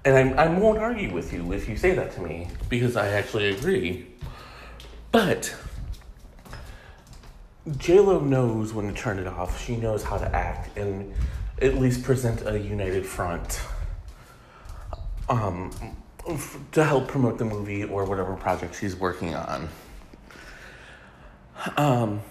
and 0.06 0.38
I, 0.40 0.46
I 0.46 0.48
won't 0.48 0.78
argue 0.78 1.14
with 1.14 1.34
you 1.34 1.52
if 1.52 1.68
you 1.68 1.76
say 1.76 1.94
that 1.96 2.14
to 2.16 2.22
me 2.22 2.48
because 2.70 2.96
I 2.96 3.10
actually 3.10 3.50
agree. 3.50 4.08
But 5.12 5.56
J 7.78 8.00
Lo 8.00 8.20
knows 8.20 8.74
when 8.74 8.88
to 8.88 8.94
turn 8.94 9.20
it 9.20 9.28
off. 9.28 9.64
She 9.64 9.76
knows 9.76 10.04
how 10.04 10.18
to 10.18 10.36
act 10.36 10.78
and 10.78 11.14
at 11.62 11.76
least 11.76 12.04
present 12.04 12.46
a 12.46 12.60
united 12.60 13.06
front. 13.06 13.60
Um, 15.28 15.72
to 16.72 16.84
help 16.84 17.08
promote 17.08 17.38
the 17.38 17.46
movie 17.46 17.84
or 17.84 18.06
whatever 18.06 18.36
project 18.36 18.76
she's 18.80 18.96
working 18.96 19.36
on. 19.36 19.70
Um, 21.78 22.22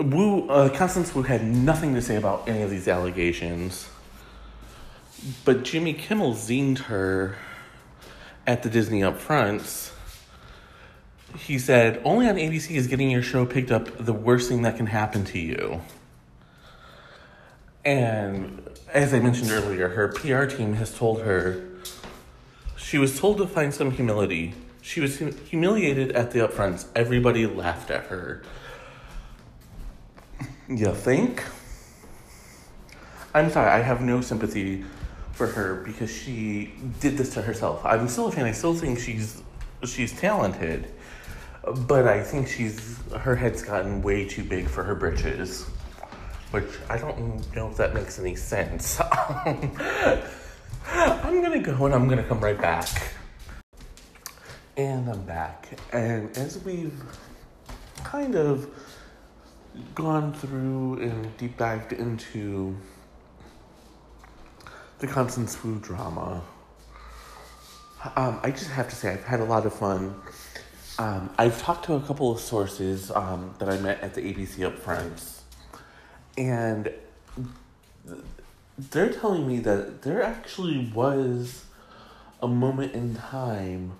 Wu, 0.00 0.48
uh, 0.48 0.68
Constance 0.70 1.14
Wu 1.14 1.22
had 1.22 1.44
nothing 1.44 1.94
to 1.94 2.02
say 2.02 2.16
about 2.16 2.48
any 2.48 2.62
of 2.62 2.70
these 2.70 2.88
allegations, 2.88 3.88
but 5.44 5.62
Jimmy 5.62 5.92
Kimmel 5.92 6.34
zined 6.34 6.78
her 6.78 7.36
at 8.46 8.62
the 8.62 8.70
Disney 8.70 9.00
upfronts. 9.00 9.92
He 11.36 11.58
said, 11.58 12.00
Only 12.04 12.28
on 12.28 12.36
ABC 12.36 12.72
is 12.72 12.86
getting 12.86 13.10
your 13.10 13.22
show 13.22 13.46
picked 13.46 13.70
up 13.70 14.04
the 14.04 14.12
worst 14.12 14.48
thing 14.48 14.62
that 14.62 14.76
can 14.76 14.86
happen 14.86 15.24
to 15.26 15.38
you. 15.38 15.80
And 17.84 18.68
as 18.92 19.12
I 19.12 19.20
mentioned 19.20 19.50
earlier, 19.50 19.88
her 19.88 20.08
PR 20.08 20.44
team 20.44 20.74
has 20.74 20.96
told 20.96 21.22
her 21.22 21.62
she 22.76 22.98
was 22.98 23.18
told 23.18 23.38
to 23.38 23.46
find 23.46 23.72
some 23.72 23.90
humility. 23.92 24.54
She 24.82 25.00
was 25.00 25.18
humiliated 25.18 26.12
at 26.12 26.32
the 26.32 26.40
upfronts. 26.40 26.86
Everybody 26.94 27.46
laughed 27.46 27.90
at 27.90 28.04
her. 28.06 28.42
You 30.68 30.94
think? 30.94 31.42
I'm 33.34 33.50
sorry, 33.50 33.70
I 33.70 33.78
have 33.78 34.00
no 34.00 34.20
sympathy 34.20 34.84
for 35.32 35.46
her 35.46 35.82
because 35.84 36.10
she 36.10 36.72
did 37.00 37.16
this 37.16 37.34
to 37.34 37.42
herself. 37.42 37.84
I'm 37.84 38.08
still 38.08 38.28
a 38.28 38.32
fan. 38.32 38.44
I 38.44 38.52
still 38.52 38.74
think 38.74 38.98
she's 38.98 39.42
she's 39.84 40.12
talented, 40.12 40.86
but 41.86 42.06
I 42.06 42.22
think 42.22 42.48
she's 42.48 42.98
her 43.18 43.36
head's 43.36 43.62
gotten 43.62 44.02
way 44.02 44.26
too 44.28 44.44
big 44.44 44.68
for 44.68 44.84
her 44.84 44.94
britches 44.94 45.66
which 46.52 46.68
I 46.90 46.98
don't 46.98 47.54
know 47.56 47.68
if 47.68 47.76
that 47.78 47.94
makes 47.94 48.18
any 48.18 48.36
sense. 48.36 49.00
I'm 49.00 49.72
gonna 51.42 51.60
go 51.60 51.86
and 51.86 51.94
I'm 51.94 52.06
gonna 52.08 52.22
come 52.22 52.40
right 52.40 52.60
back. 52.60 53.14
And 54.76 55.08
I'm 55.08 55.22
back. 55.22 55.68
And 55.92 56.36
as 56.36 56.62
we've 56.62 57.02
kind 58.04 58.36
of 58.36 58.68
gone 59.94 60.32
through 60.32 61.00
and 61.00 61.36
deep 61.36 61.56
dived 61.56 61.92
into 61.92 62.76
the 64.98 65.06
Constance 65.06 65.62
Wu 65.64 65.78
drama, 65.80 66.42
um, 68.16 68.40
I 68.42 68.50
just 68.50 68.70
have 68.70 68.88
to 68.88 68.96
say 68.96 69.12
I've 69.12 69.24
had 69.24 69.40
a 69.40 69.44
lot 69.44 69.66
of 69.66 69.74
fun. 69.74 70.14
Um, 70.98 71.30
I've 71.38 71.60
talked 71.60 71.86
to 71.86 71.94
a 71.94 72.00
couple 72.00 72.30
of 72.30 72.40
sources 72.40 73.10
um, 73.10 73.54
that 73.58 73.68
I 73.68 73.78
met 73.78 74.00
at 74.02 74.14
the 74.14 74.20
ABC 74.20 74.70
Upfronts 74.70 75.42
and 76.36 76.92
they're 78.78 79.12
telling 79.12 79.46
me 79.46 79.58
that 79.60 80.02
there 80.02 80.22
actually 80.22 80.90
was 80.94 81.64
a 82.42 82.48
moment 82.48 82.92
in 82.92 83.14
time 83.14 83.92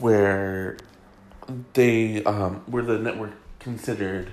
where 0.00 0.76
they 1.74 2.22
um, 2.24 2.62
where 2.66 2.82
the 2.82 2.98
network 2.98 3.32
considered 3.58 4.30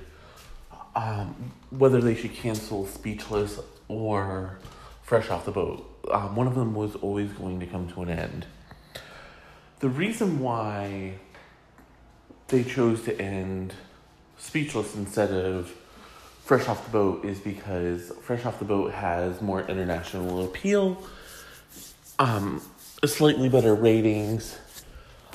um, 0.95 1.51
whether 1.69 2.01
they 2.01 2.15
should 2.15 2.33
cancel 2.33 2.85
Speechless 2.85 3.59
or 3.87 4.59
Fresh 5.03 5.29
Off 5.29 5.45
the 5.45 5.51
Boat. 5.51 5.85
Um, 6.11 6.35
one 6.35 6.47
of 6.47 6.55
them 6.55 6.73
was 6.73 6.95
always 6.95 7.31
going 7.31 7.59
to 7.59 7.65
come 7.65 7.87
to 7.89 8.01
an 8.01 8.09
end. 8.09 8.45
The 9.79 9.89
reason 9.89 10.39
why 10.39 11.13
they 12.47 12.63
chose 12.63 13.03
to 13.03 13.19
end 13.19 13.73
Speechless 14.37 14.95
instead 14.95 15.31
of 15.31 15.73
Fresh 16.43 16.67
Off 16.67 16.85
the 16.85 16.91
Boat 16.91 17.25
is 17.25 17.39
because 17.39 18.11
Fresh 18.21 18.45
Off 18.45 18.57
the 18.59 18.65
Boat 18.65 18.91
has 18.91 19.41
more 19.41 19.61
international 19.61 20.45
appeal, 20.45 21.01
um, 22.17 22.61
slightly 23.05 23.49
better 23.49 23.75
ratings, 23.75 24.57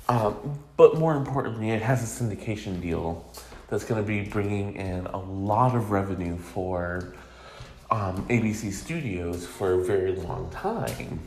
um, 0.09 0.59
but 0.77 0.99
more 0.99 1.15
importantly, 1.15 1.71
it 1.71 1.83
has 1.83 2.03
a 2.03 2.25
syndication 2.25 2.81
deal 2.83 3.25
that's 3.69 3.85
going 3.85 4.03
to 4.03 4.07
be 4.07 4.23
bringing 4.23 4.77
in 4.77 5.07
a 5.07 5.19
lot 5.19 5.75
of 5.75 5.91
revenue 5.91 6.37
for 6.37 7.15
um, 7.91 8.27
ABC 8.29 8.73
Studios 8.73 9.47
for 9.47 9.75
a 9.75 9.85
very 9.85 10.15
long 10.15 10.51
time. 10.51 11.21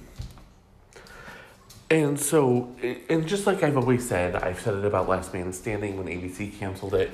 And 1.90 2.20
so, 2.20 2.76
and 3.10 3.28
just 3.28 3.48
like 3.48 3.64
I've 3.64 3.78
always 3.78 4.08
said, 4.08 4.36
I've 4.36 4.60
said 4.60 4.76
it 4.76 4.86
about 4.86 5.08
Last 5.08 5.34
Man 5.34 5.54
Standing 5.54 5.98
when 5.98 6.08
ABC 6.08 6.58
canceled 6.60 6.94
it 6.94 7.12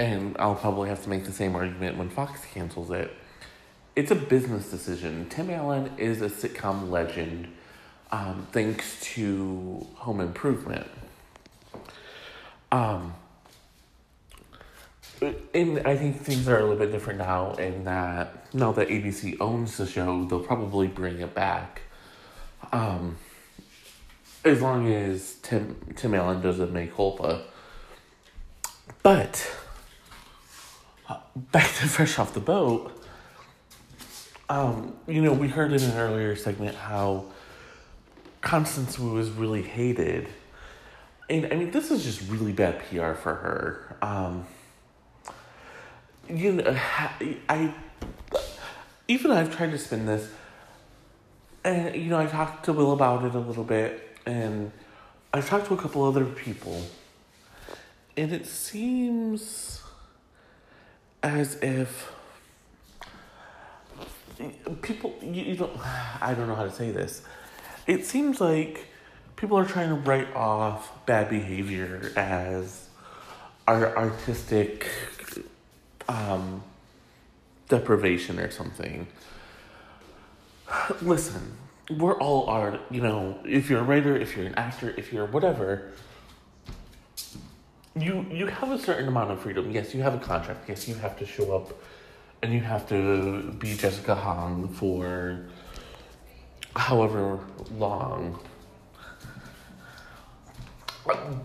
and 0.00 0.34
I'll 0.38 0.54
probably 0.54 0.88
have 0.88 1.02
to 1.02 1.10
make 1.10 1.24
the 1.24 1.32
same 1.32 1.54
argument 1.54 1.98
when 1.98 2.08
Fox 2.08 2.42
cancels 2.46 2.90
it. 2.90 3.14
It's 3.94 4.10
a 4.10 4.14
business 4.14 4.70
decision. 4.70 5.28
Tim 5.28 5.50
Allen 5.50 5.92
is 5.98 6.22
a 6.22 6.30
sitcom 6.30 6.88
legend, 6.88 7.48
um, 8.10 8.46
thanks 8.50 8.98
to 9.14 9.86
Home 9.96 10.20
Improvement. 10.20 10.86
Um, 12.72 13.12
and 15.54 15.86
I 15.86 15.96
think 15.96 16.20
things 16.20 16.48
are 16.48 16.58
a 16.58 16.62
little 16.62 16.76
bit 16.76 16.92
different 16.92 17.18
now 17.18 17.52
in 17.52 17.84
that 17.84 18.54
now 18.54 18.72
that 18.72 18.88
ABC 18.88 19.36
owns 19.40 19.76
the 19.76 19.86
show, 19.86 20.24
they'll 20.24 20.40
probably 20.40 20.88
bring 20.88 21.20
it 21.20 21.34
back. 21.34 21.82
Um, 22.72 23.16
as 24.44 24.62
long 24.62 24.90
as 24.90 25.34
Tim 25.42 25.76
Tim 25.96 26.14
Allen 26.14 26.40
doesn't 26.40 26.72
make 26.72 26.94
culpa. 26.94 27.42
But 29.02 29.50
back 31.36 31.66
to 31.66 31.88
fresh 31.88 32.18
off 32.18 32.34
the 32.34 32.40
boat. 32.40 32.96
Um, 34.48 34.96
you 35.06 35.22
know, 35.22 35.32
we 35.32 35.48
heard 35.48 35.72
in 35.72 35.82
an 35.82 35.96
earlier 35.96 36.34
segment 36.34 36.74
how 36.74 37.26
Constance 38.40 38.98
Wu 38.98 39.12
was 39.12 39.30
really 39.30 39.62
hated. 39.62 40.28
And 41.28 41.46
I 41.46 41.56
mean, 41.56 41.70
this 41.70 41.90
is 41.90 42.02
just 42.02 42.28
really 42.28 42.52
bad 42.52 42.80
PR 42.88 43.12
for 43.12 43.34
her. 43.34 43.96
Um, 44.02 44.46
you 46.32 46.52
know, 46.52 46.64
uh, 46.64 46.78
I, 47.48 47.74
even 49.08 49.30
I've 49.30 49.54
tried 49.54 49.70
to 49.72 49.78
spin 49.78 50.06
this, 50.06 50.28
and 51.64 51.94
you 51.94 52.10
know, 52.10 52.18
I 52.18 52.26
talked 52.26 52.64
to 52.66 52.72
Will 52.72 52.92
about 52.92 53.24
it 53.24 53.34
a 53.34 53.38
little 53.38 53.64
bit, 53.64 54.16
and 54.26 54.70
I've 55.32 55.48
talked 55.48 55.66
to 55.66 55.74
a 55.74 55.76
couple 55.76 56.04
other 56.04 56.24
people, 56.24 56.82
and 58.16 58.32
it 58.32 58.46
seems 58.46 59.82
as 61.22 61.56
if 61.56 62.12
people 64.82 65.14
you, 65.20 65.42
you 65.42 65.56
don't 65.56 65.76
I 66.22 66.34
don't 66.34 66.48
know 66.48 66.54
how 66.54 66.64
to 66.64 66.72
say 66.72 66.90
this. 66.90 67.22
It 67.86 68.06
seems 68.06 68.40
like 68.40 68.86
people 69.36 69.58
are 69.58 69.64
trying 69.64 69.88
to 69.88 69.94
write 69.94 70.34
off 70.34 71.04
bad 71.06 71.28
behavior 71.28 72.12
as 72.16 72.88
our 73.66 73.96
artistic 73.96 74.88
um, 76.10 76.62
deprivation 77.68 78.38
or 78.38 78.50
something. 78.50 79.06
Listen, 81.02 81.56
we're 81.88 82.18
all 82.18 82.46
art, 82.46 82.80
you 82.90 83.00
know, 83.00 83.38
if 83.44 83.70
you're 83.70 83.80
a 83.80 83.84
writer, 83.84 84.16
if 84.16 84.36
you're 84.36 84.46
an 84.46 84.54
actor, 84.56 84.94
if 84.96 85.12
you're 85.12 85.26
whatever, 85.26 85.92
you 87.96 88.24
you 88.30 88.46
have 88.46 88.70
a 88.70 88.78
certain 88.78 89.08
amount 89.08 89.30
of 89.32 89.40
freedom. 89.40 89.70
Yes, 89.70 89.94
you 89.94 90.02
have 90.02 90.14
a 90.14 90.18
contract. 90.18 90.68
Yes, 90.68 90.86
you 90.86 90.94
have 90.94 91.18
to 91.18 91.26
show 91.26 91.56
up, 91.56 91.72
and 92.40 92.52
you 92.52 92.60
have 92.60 92.88
to 92.88 93.52
be 93.58 93.76
Jessica 93.76 94.14
Huang 94.14 94.68
for 94.68 95.46
however 96.76 97.40
long. 97.76 98.38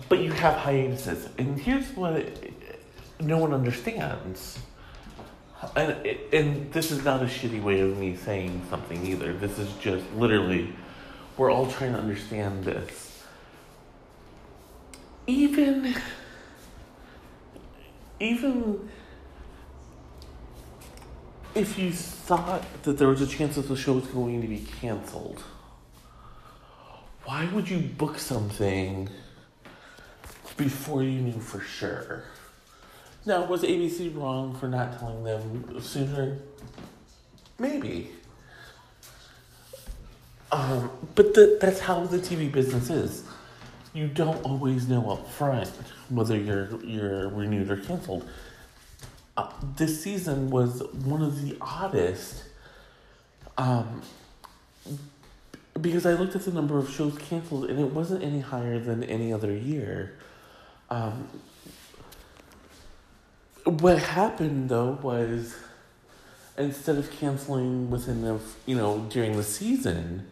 But 0.07 0.19
you 0.19 0.31
have 0.33 0.55
hiatuses, 0.57 1.29
and 1.39 1.59
here's 1.59 1.89
what 1.95 2.15
no 3.19 3.37
one 3.37 3.53
understands. 3.53 4.59
And 5.75 6.05
and 6.33 6.71
this 6.71 6.91
is 6.91 7.03
not 7.03 7.21
a 7.21 7.25
shitty 7.25 7.61
way 7.61 7.79
of 7.79 7.97
me 7.97 8.15
saying 8.15 8.61
something 8.69 9.05
either. 9.05 9.33
This 9.33 9.57
is 9.57 9.71
just 9.79 10.05
literally, 10.13 10.73
we're 11.37 11.51
all 11.51 11.71
trying 11.71 11.93
to 11.93 11.99
understand 11.99 12.63
this. 12.63 13.23
Even 15.27 15.95
even 18.19 18.89
if 21.55 21.79
you 21.79 21.91
thought 21.91 22.63
that 22.83 22.97
there 22.97 23.07
was 23.07 23.21
a 23.21 23.27
chance 23.27 23.55
that 23.55 23.67
the 23.67 23.75
show 23.75 23.93
was 23.93 24.05
going 24.07 24.41
to 24.41 24.47
be 24.47 24.65
canceled, 24.79 25.41
why 27.23 27.45
would 27.53 27.69
you 27.69 27.79
book 27.79 28.19
something 28.19 29.09
before 30.57 31.01
you 31.01 31.21
knew 31.21 31.39
for 31.39 31.59
sure? 31.59 32.23
Now, 33.25 33.45
was 33.45 33.63
ABC 33.63 34.15
wrong 34.15 34.55
for 34.55 34.67
not 34.67 34.99
telling 34.99 35.23
them 35.23 35.81
sooner? 35.81 36.37
Maybe. 37.57 38.11
Um, 40.51 40.91
but 41.15 41.33
the, 41.33 41.57
that's 41.59 41.79
how 41.79 42.05
the 42.05 42.17
TV 42.17 42.51
business 42.51 42.89
is. 42.89 43.23
You 43.93 44.07
don't 44.07 44.43
always 44.43 44.87
know 44.87 45.09
up 45.09 45.29
front 45.31 45.69
whether 46.09 46.37
you're 46.37 46.81
you're 46.83 47.29
renewed 47.29 47.71
or 47.71 47.77
canceled. 47.77 48.27
Uh, 49.37 49.51
this 49.75 50.03
season 50.03 50.49
was 50.49 50.83
one 51.03 51.21
of 51.21 51.41
the 51.41 51.57
oddest. 51.59 52.43
Um, 53.57 54.01
because 55.81 56.05
I 56.05 56.13
looked 56.13 56.35
at 56.35 56.45
the 56.45 56.51
number 56.51 56.77
of 56.77 56.89
shows 56.89 57.17
canceled 57.17 57.69
and 57.69 57.79
it 57.79 57.91
wasn't 57.91 58.23
any 58.23 58.39
higher 58.39 58.79
than 58.79 59.03
any 59.03 59.33
other 59.33 59.51
year. 59.51 60.17
Um, 60.89 61.27
what 63.65 63.97
happened 63.99 64.69
though 64.69 64.99
was 65.01 65.55
instead 66.57 66.97
of 66.97 67.11
canceling 67.11 67.89
within 67.89 68.21
the 68.21 68.39
you 68.65 68.75
know 68.75 69.05
during 69.09 69.35
the 69.35 69.43
season, 69.43 70.27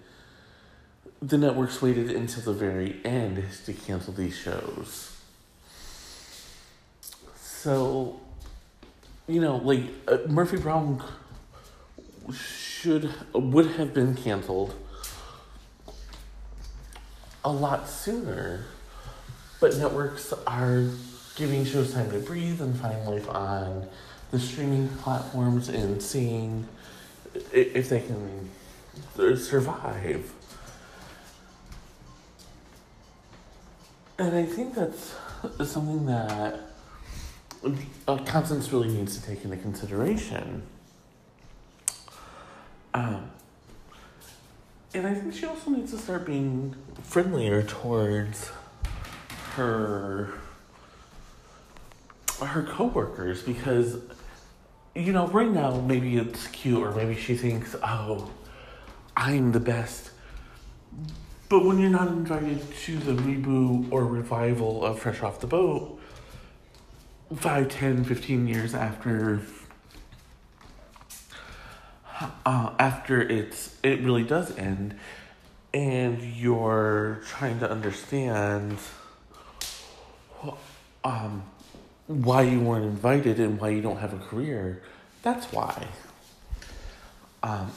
the 1.22 1.38
networks 1.38 1.82
waited 1.82 2.12
until 2.12 2.44
the 2.44 2.54
very 2.54 3.00
end 3.04 3.44
to 3.66 3.74
cancel 3.74 4.14
these 4.14 4.38
shows. 4.38 5.10
So, 7.42 8.20
you 9.28 9.40
know, 9.42 9.58
like 9.58 9.84
uh, 10.08 10.18
Murphy 10.28 10.58
Brown 10.58 11.02
should 12.34 13.14
would 13.34 13.72
have 13.72 13.94
been 13.94 14.16
canceled 14.16 14.76
a 17.46 17.52
lot 17.52 17.90
sooner, 17.90 18.66
but 19.60 19.76
networks 19.78 20.34
are 20.46 20.90
giving 21.36 21.66
shows 21.66 21.94
time 21.94 22.12
to 22.12 22.20
breathe 22.20 22.62
and 22.62 22.78
find 22.78 23.06
life 23.08 23.30
on 23.30 23.88
the 24.32 24.40
streaming 24.40 24.88
platforms 24.90 25.70
and 25.70 26.02
seeing 26.02 26.68
if 27.52 27.90
they 27.90 28.02
can 28.02 28.50
survive. 29.36 30.32
And 34.20 34.36
I 34.36 34.46
think 34.46 34.76
that's 34.76 35.16
something 35.64 36.06
that 36.06 36.60
Constance 38.26 38.72
really 38.72 38.90
needs 38.90 39.18
to 39.18 39.26
take 39.26 39.44
into 39.44 39.58
consideration. 39.58 40.64
Um, 42.94 43.32
and 44.94 45.08
I 45.08 45.16
think 45.16 45.34
she 45.34 45.46
also 45.46 45.72
needs 45.72 45.92
to 45.92 45.98
start 45.98 46.28
being 46.28 46.76
friendlier 47.02 47.64
towards 47.64 48.52
her 49.56 50.34
her 52.50 52.64
coworkers 52.64 53.42
because 53.44 53.98
you 54.96 55.12
know 55.12 55.28
right 55.28 55.50
now 55.50 55.80
maybe 55.82 56.18
it's 56.18 56.48
cute 56.48 56.82
or 56.82 56.92
maybe 56.92 57.16
she 57.16 57.36
thinks 57.36 57.76
oh 57.84 58.30
I'm 59.16 59.52
the 59.52 59.60
best. 59.60 60.10
But 61.50 61.66
when 61.66 61.80
you're 61.80 61.90
not 61.90 62.08
invited 62.08 62.62
to 62.86 62.98
the 62.98 63.14
reboot 63.14 63.92
or 63.92 64.06
revival 64.06 64.84
of 64.84 65.00
Fresh 65.00 65.22
Off 65.22 65.40
the 65.40 65.48
Boat 65.48 66.00
5 67.36 67.70
10 67.70 68.04
15 68.04 68.48
years 68.48 68.74
after 68.76 69.42
uh, 72.46 72.74
after 72.80 73.22
it's 73.22 73.76
it 73.84 74.02
really 74.02 74.24
does 74.24 74.56
end 74.58 74.96
and 75.74 76.22
you're 76.22 77.22
trying 77.26 77.60
to 77.60 77.70
understand 77.70 78.78
what 80.42 80.58
um 81.04 81.44
why 82.22 82.44
you 82.44 82.60
weren't 82.60 82.86
invited 82.86 83.40
and 83.40 83.60
why 83.60 83.70
you 83.70 83.82
don't 83.82 83.98
have 83.98 84.14
a 84.14 84.18
career, 84.18 84.82
that's 85.22 85.52
why. 85.52 85.88
Um, 87.42 87.72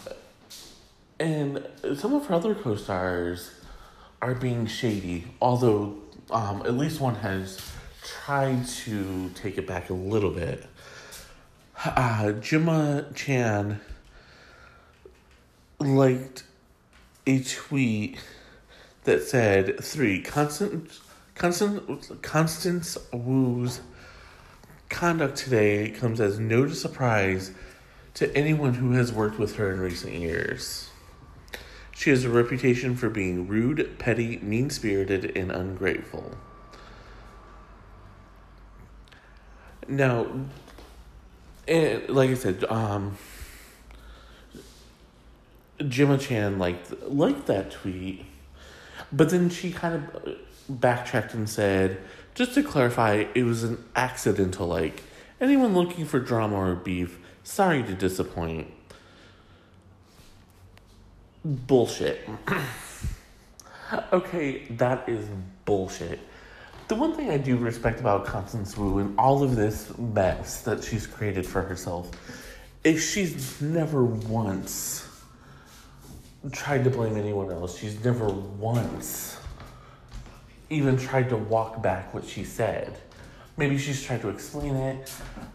and 1.19 1.67
some 1.97 2.15
of 2.15 2.27
her 2.27 2.35
other 2.35 2.55
co 2.55 2.77
stars 2.77 3.51
are 4.21 4.35
being 4.35 4.67
shady, 4.67 5.25
although 5.41 5.97
um, 6.31 6.63
at 6.63 6.75
least 6.75 7.01
one 7.01 7.17
has 7.17 7.61
tried 8.03 8.67
to 8.67 9.31
take 9.31 9.59
it 9.59 9.67
back 9.67 9.91
a 9.91 9.95
little 9.95 10.31
bit. 10.31 10.65
Uh, 11.85 12.33
Gemma 12.33 13.07
Chan 13.15 13.81
liked 15.79 16.45
a 17.27 17.43
tweet 17.43 18.19
that 19.05 19.23
said 19.23 19.83
three 19.83 20.23
constant 20.23 20.91
constant 21.35 22.23
Constance 22.23 22.97
Wu's 23.13 23.81
conduct 24.97 25.37
today 25.37 25.91
comes 25.91 26.23
as 26.23 26.39
no 26.39 26.67
surprise 26.71 27.53
to 28.15 28.35
anyone 28.35 28.73
who 28.73 28.93
has 28.93 29.13
worked 29.13 29.39
with 29.39 29.57
her 29.57 29.71
in 29.71 29.79
recent 29.79 30.15
years. 30.15 30.89
She 31.95 32.09
has 32.09 32.25
a 32.25 32.31
reputation 32.31 32.97
for 32.97 33.11
being 33.11 33.47
rude, 33.47 33.99
petty, 33.99 34.39
mean 34.39 34.71
spirited, 34.71 35.37
and 35.37 35.53
ungrateful. 35.53 36.33
Now, 39.87 40.29
and 41.69 42.09
like 42.09 42.31
I 42.31 42.35
said, 42.35 42.65
um, 42.65 43.19
Gemma 45.87 46.17
Chan 46.17 46.59
liked 46.59 47.03
liked 47.03 47.47
that 47.49 47.71
tweet, 47.71 48.25
but 49.13 49.29
then 49.29 49.51
she 49.51 49.73
kind 49.73 49.95
of 49.95 50.37
backtracked 50.71 51.35
and 51.35 51.47
said, 51.47 52.01
just 52.37 52.53
to 52.53 52.63
clarify, 52.63 53.25
it 53.35 53.45
was 53.45 53.65
an 53.65 53.83
accidental 53.97 54.67
like. 54.67 55.03
Anyone 55.41 55.75
looking 55.75 56.05
for 56.05 56.21
drama 56.21 56.55
or 56.57 56.75
beef, 56.75 57.19
sorry 57.43 57.83
to 57.83 57.95
disappoint. 57.95 58.71
Bullshit. 61.43 62.29
okay, 64.13 64.67
that 64.73 65.09
is 65.09 65.27
bullshit. 65.65 66.21
The 66.89 66.95
one 66.95 67.15
thing 67.15 67.31
I 67.31 67.39
do 67.39 67.57
respect 67.57 68.01
about 68.01 68.27
Constance 68.27 68.77
Wu 68.77 68.99
and 68.99 69.19
all 69.19 69.43
of 69.43 69.57
this 69.57 69.97
mess 69.97 70.61
that 70.61 70.85
she's 70.85 71.07
created 71.07 71.47
for 71.47 71.63
herself 71.63 72.11
is 72.85 73.03
she's 73.03 73.63
never 73.63 74.05
once 74.05 75.09
tried 76.53 76.85
to 76.85 76.91
blame 76.91 77.17
anyone 77.17 77.51
else. 77.51 77.79
She's 77.79 78.05
never 78.05 78.29
once 78.29 79.39
even 80.71 80.97
tried 80.97 81.29
to 81.31 81.37
walk 81.37 81.83
back 81.83 82.13
what 82.13 82.25
she 82.25 82.45
said. 82.45 82.99
Maybe 83.57 83.79
she's 83.79 84.03
trying 84.03 84.21
to 84.21 84.29
explain 84.29 84.75
it. 84.77 85.13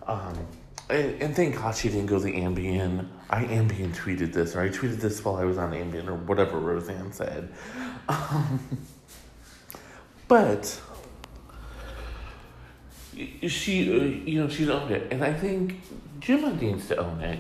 Um, 0.07 0.47
and, 0.89 1.21
and, 1.21 1.35
thank 1.35 1.55
God 1.55 1.75
she 1.75 1.89
didn't 1.89 2.07
go 2.07 2.19
the 2.19 2.33
Ambien. 2.33 3.07
I 3.29 3.45
Ambien 3.45 3.95
tweeted 3.95 4.33
this, 4.33 4.55
or 4.55 4.61
I 4.61 4.69
tweeted 4.69 4.97
this 4.99 5.23
while 5.23 5.35
I 5.35 5.45
was 5.45 5.57
on 5.57 5.71
Ambien, 5.71 6.07
or 6.07 6.15
whatever 6.15 6.59
Roseanne 6.59 7.13
said. 7.13 7.49
Um, 8.09 8.59
but 10.27 10.81
she, 13.47 13.91
uh, 13.91 14.03
you 14.27 14.41
know, 14.41 14.49
she's 14.49 14.69
owned 14.69 14.91
it, 14.91 15.11
and 15.11 15.23
I 15.23 15.33
think 15.33 15.79
Gemma 16.19 16.53
needs 16.53 16.87
to 16.89 16.97
own 16.97 17.21
it. 17.21 17.39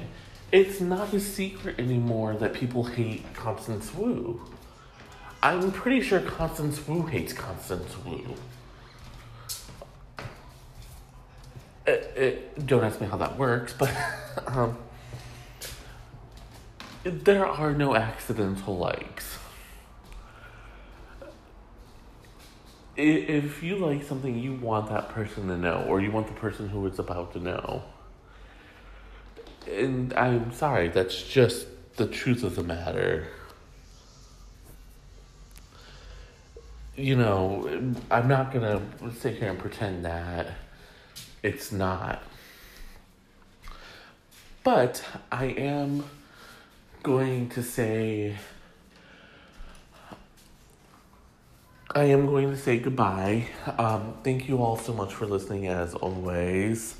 It's 0.51 0.81
not 0.81 1.13
a 1.13 1.19
secret 1.19 1.79
anymore 1.79 2.33
that 2.35 2.53
people 2.53 2.83
hate 2.83 3.33
Constance 3.33 3.93
Wu. 3.93 4.41
I'm 5.43 5.71
pretty 5.71 6.01
sure 6.01 6.19
Constance 6.19 6.87
Wu 6.87 7.03
hates 7.03 7.33
Constance 7.33 7.95
Wu. 8.05 8.35
It, 11.87 12.13
it, 12.15 12.67
don't 12.67 12.83
ask 12.83 13.01
me 13.01 13.07
how 13.07 13.17
that 13.17 13.37
works, 13.37 13.73
but 13.77 13.91
um, 14.47 14.77
there 17.03 17.45
are 17.45 17.73
no 17.73 17.95
accidental 17.95 18.77
likes. 18.77 19.39
if 22.97 23.63
you 23.63 23.77
like 23.77 24.03
something, 24.03 24.37
you 24.37 24.53
want 24.53 24.89
that 24.89 25.09
person 25.09 25.47
to 25.47 25.57
know, 25.57 25.85
or 25.87 26.01
you 26.01 26.11
want 26.11 26.27
the 26.27 26.33
person 26.33 26.69
who 26.69 26.85
is 26.85 26.99
about 26.99 27.33
to 27.33 27.39
know. 27.39 27.83
And 29.69 30.13
I'm 30.13 30.51
sorry, 30.51 30.89
that's 30.89 31.21
just 31.23 31.67
the 31.95 32.07
truth 32.07 32.43
of 32.43 32.55
the 32.55 32.63
matter. 32.63 33.27
You 37.01 37.15
know, 37.15 37.95
I'm 38.11 38.27
not 38.27 38.53
gonna 38.53 38.79
sit 39.17 39.37
here 39.37 39.49
and 39.49 39.57
pretend 39.57 40.05
that 40.05 40.51
it's 41.41 41.71
not. 41.71 42.21
But 44.63 45.03
I 45.31 45.45
am 45.45 46.03
going 47.01 47.49
to 47.49 47.63
say 47.63 48.37
I 51.95 52.03
am 52.03 52.27
going 52.27 52.51
to 52.51 52.55
say 52.55 52.77
goodbye. 52.77 53.47
Um, 53.79 54.13
thank 54.23 54.47
you 54.47 54.61
all 54.61 54.77
so 54.77 54.93
much 54.93 55.11
for 55.11 55.25
listening 55.25 55.67
as 55.67 55.95
always. 55.95 56.95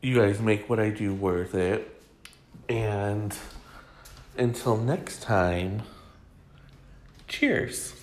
You 0.00 0.18
guys 0.18 0.40
make 0.40 0.70
what 0.70 0.80
I 0.80 0.88
do 0.88 1.12
worth 1.12 1.54
it. 1.54 2.02
And 2.66 3.36
until 4.38 4.78
next 4.78 5.22
time, 5.22 5.82
cheers. 7.28 7.97